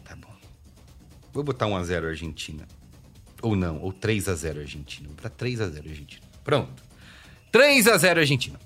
[0.04, 0.34] Tá bom.
[1.34, 2.68] Vou botar 1x0 Argentina.
[3.42, 5.08] Ou não, ou 3x0 Argentina.
[5.08, 6.22] Vou botar 3x0 Argentina.
[6.44, 6.84] Pronto.
[7.52, 8.60] 3x0 Argentina.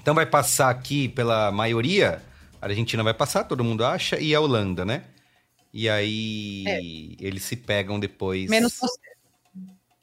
[0.00, 2.22] Então vai passar aqui pela maioria.
[2.60, 5.04] A Argentina vai passar, todo mundo acha, e a Holanda, né?
[5.72, 8.50] E aí eles se pegam depois.
[8.50, 9.00] Menos você.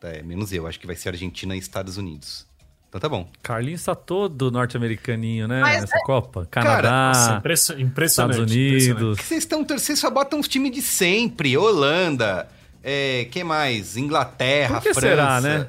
[0.02, 0.66] É, menos eu.
[0.66, 2.48] Acho que vai ser Argentina e Estados Unidos.
[2.88, 3.30] Então tá bom.
[3.44, 5.62] Carlinhos tá todo norte-americaninho, né?
[5.62, 6.40] Mas nessa Copa.
[6.40, 7.12] Nossa, Canadá,
[7.54, 8.40] Estados impressionante.
[8.40, 9.20] Unidos.
[9.20, 9.98] que vocês estão torcendo?
[9.98, 11.56] Só botam os times de sempre.
[11.56, 12.48] Holanda.
[12.84, 13.98] É, que mais?
[13.98, 15.00] Inglaterra, França.
[15.02, 15.68] será, né?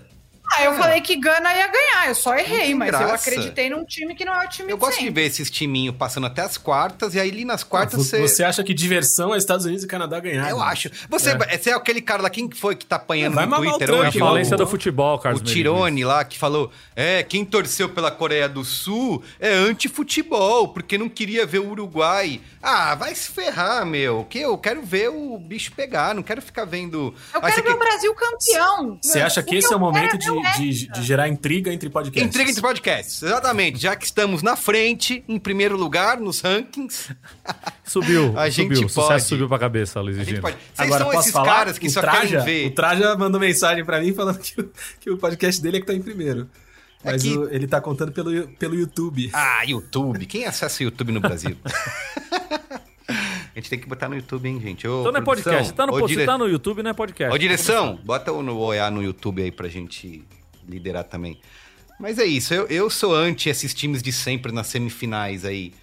[0.60, 3.14] Ah, eu falei que Gana ia ganhar, eu só errei, mas eu graça.
[3.14, 5.22] acreditei num time que não é o time Eu de gosto de sempre.
[5.22, 8.28] ver esses timinhos passando até as quartas, e aí ali nas quartas Você, você.
[8.36, 10.48] você acha que diversão é Estados Unidos e Canadá ganhar?
[10.50, 10.64] Eu né?
[10.64, 10.90] acho.
[11.08, 11.58] Você é.
[11.58, 14.04] você é aquele cara lá, quem foi que tá apanhando Vai no o Twitter Trump,
[14.04, 14.18] A hoje?
[14.18, 15.56] Não, falência o, do futebol, o Carlos Merigo.
[15.56, 19.52] Tirone lá, que falou: é, quem torceu pela Coreia do Sul é
[19.94, 22.40] anti-futebol, porque não queria ver o Uruguai.
[22.62, 24.24] Ah, vai se ferrar, meu.
[24.28, 27.14] Que eu quero ver o bicho pegar, não quero ficar vendo.
[27.32, 28.98] Eu Ah, quero ver o quer- Brasil campeão.
[29.02, 31.72] Você acha que O esse é o eu momento quero de, de, de gerar intriga
[31.72, 32.28] entre podcasts.
[32.28, 33.78] Intriga entre podcasts, exatamente.
[33.78, 37.14] Já que estamos na frente, em primeiro lugar nos rankings,
[37.84, 38.86] Subiu, A gente subiu.
[38.86, 39.22] O sucesso pode.
[39.24, 40.56] subiu pra cabeça, Luiz a e pode.
[40.56, 41.46] Vocês Agora, são esses falar?
[41.54, 42.66] caras que o só Traja, querem ver.
[42.68, 44.70] O Traja mandou mensagem pra mim falando que, o-
[45.00, 46.48] que o podcast dele é que tá em primeiro.
[47.02, 49.30] É Mas que- o- ele tá contando pelo, pelo YouTube.
[49.32, 50.26] Ah, YouTube.
[50.26, 51.56] Quem acessa o YouTube no Brasil?
[53.08, 54.86] a gente tem que botar no YouTube, hein, gente?
[54.86, 55.74] Ô, Então não é produção, podcast.
[55.74, 57.34] Tá no, ô, dire- tá no YouTube, não é podcast.
[57.34, 60.22] Ô, direção, bota o no OEA no YouTube aí pra gente
[60.70, 61.40] liderar também.
[61.98, 65.74] Mas é isso, eu, eu sou anti esses times de sempre nas semifinais aí.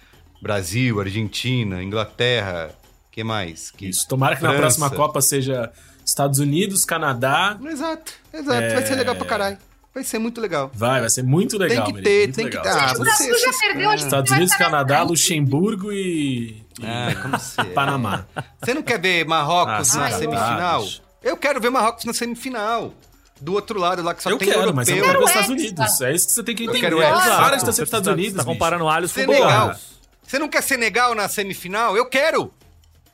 [0.42, 2.70] Brasil, Argentina, Inglaterra,
[3.10, 3.70] que mais?
[3.72, 3.88] Que...
[3.88, 4.06] Isso.
[4.08, 4.62] Tomara que na França.
[4.62, 5.72] próxima Copa seja
[6.04, 7.58] Estados Unidos, Canadá.
[7.64, 8.74] Exato, exato.
[8.74, 9.58] Vai ser legal pra caralho.
[9.94, 10.70] Vai ser muito legal.
[10.74, 11.84] Vai, vai ser muito legal.
[11.86, 12.62] tem que ter, tem legal.
[12.62, 12.74] que ter.
[12.78, 15.08] Ah, O Brasil você, já perdeu, a gente Estados Unidos, na Canadá, frente.
[15.08, 17.64] Luxemburgo e, Ah, como você é.
[17.64, 18.24] Panamá.
[18.62, 20.84] Você não quer ver Marrocos Ah, na semifinal?
[20.84, 22.94] Ah, eu quero ver Marrocos na semifinal.
[23.40, 24.74] Do outro lado lá que só eu tem quero, europeu.
[24.76, 25.48] mas eu quero os Quero Estados.
[25.50, 26.00] Unidos.
[26.00, 26.80] É isso que você tem que entender.
[26.80, 27.36] quero Hexa.
[27.36, 28.36] Para de Você pros Estados Unidos.
[28.36, 29.66] Tá comparando alhos com Senegal.
[29.66, 29.80] bolos.
[30.26, 31.96] Você não quer Senegal na semifinal?
[31.96, 32.52] Eu quero.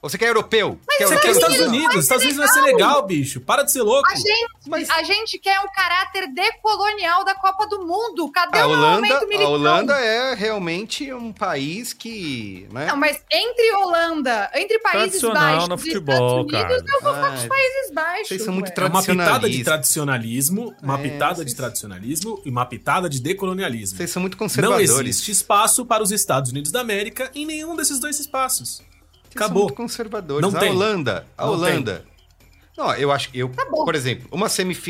[0.04, 0.78] Ou você quer europeu?
[0.86, 1.20] quer Você europeu?
[1.22, 3.40] quer Estados Unidos, Estados ser Unidos vai ser legal, bicho.
[3.40, 4.06] Para de ser louco.
[4.12, 8.30] A gente, a gente quer um caráter decolonial da Copa do Mundo.
[8.30, 9.48] Cadê A o Holanda, momento a militar?
[9.48, 12.84] Holanda é realmente um país que, né?
[12.88, 16.96] Não, mas entre Holanda, entre Países Tradicional Baixos no e futebol, Estados Unidos, cara.
[16.98, 18.28] eu vou ficar com os Ai, Países Baixos.
[18.28, 18.74] vocês são muito ué.
[18.76, 19.64] É uma pitada de tradicionalistas.
[19.64, 23.96] tradicionalismo, uma É, pitada vocês- de tradicionalismo e uma pitada de decolonialismo.
[23.96, 24.90] Vocês são muito Não conservadores.
[24.90, 28.82] existe espaço para os Estados Unidos da América em nenhum desses dois espaços.
[29.34, 29.64] São Acabou.
[29.64, 30.48] muito conservadores.
[30.48, 30.70] Não a tem.
[30.70, 32.04] Holanda, a Não Holanda.
[32.76, 33.84] Não, eu acho que eu, bom.
[33.84, 34.48] por exemplo, uma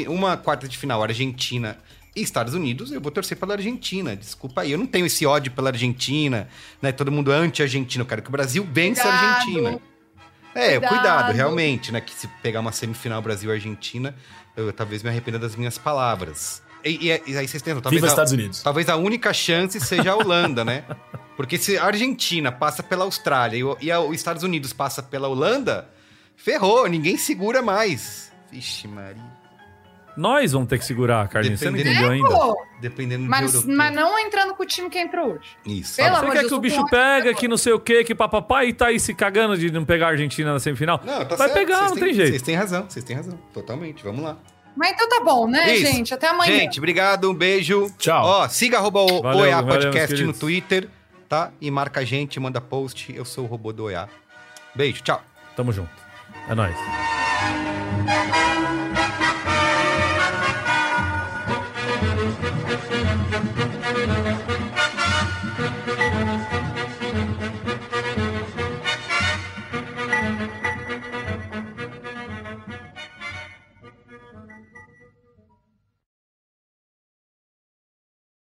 [0.08, 1.76] uma quarta de final Argentina
[2.16, 4.16] e Estados Unidos, eu vou torcer pela Argentina.
[4.16, 6.48] Desculpa aí, eu não tenho esse ódio pela Argentina,
[6.80, 6.92] né?
[6.92, 9.34] Todo mundo é anti-Argentina, eu quero que o Brasil vença a Cuidado.
[9.34, 9.80] Argentina.
[10.54, 10.88] É, cuidado.
[10.88, 11.32] Cuidado.
[11.34, 12.00] realmente, né?
[12.00, 14.14] Que se pegar uma semifinal Brasil-Argentina,
[14.56, 16.62] eu talvez me arrependa das minhas palavras.
[16.84, 18.62] E, e- e aí vocês tentam, talvez Viva a- Estados Unidos.
[18.62, 20.84] Talvez a única chance seja a Holanda, né?
[21.36, 25.02] Porque se a Argentina passa pela Austrália e, o- e a- os Estados Unidos passa
[25.02, 25.88] pela Holanda,
[26.36, 28.30] ferrou, ninguém segura mais.
[28.52, 29.22] Vixe, Maria.
[30.16, 31.58] Nós vamos ter que segurar, Carlinhos.
[31.58, 32.28] Você não entendeu ainda?
[32.80, 33.76] Dependendo mas, do europeu.
[33.76, 35.48] mas não entrando com o time que entrou hoje.
[35.66, 35.96] Isso.
[35.96, 38.14] Pelo Você quer de que o Deus, bicho pega, que não sei o que, que
[38.14, 41.00] papapá, e tá aí se cagando de não pegar a Argentina na semifinal?
[41.04, 42.30] Não, tá Vai certo, pegar, vocês não têm- tem jeito.
[42.30, 43.36] Vocês têm razão, vocês têm razão.
[43.52, 44.36] Totalmente, vamos lá.
[44.76, 45.86] Mas então tá bom, né, Isso.
[45.86, 46.14] gente?
[46.14, 46.58] Até amanhã.
[46.58, 47.92] Gente, obrigado, um beijo.
[47.98, 48.24] Tchau.
[48.24, 50.32] Ó, siga arroba o Valeu, OEA valeu, Podcast no.
[50.32, 50.88] Twitter,
[51.28, 51.52] tá?
[51.60, 53.14] E marca a gente, manda post.
[53.14, 54.08] Eu sou o robô do OEA.
[54.74, 55.22] Beijo, tchau.
[55.56, 55.90] Tamo junto.
[56.48, 56.76] É nóis.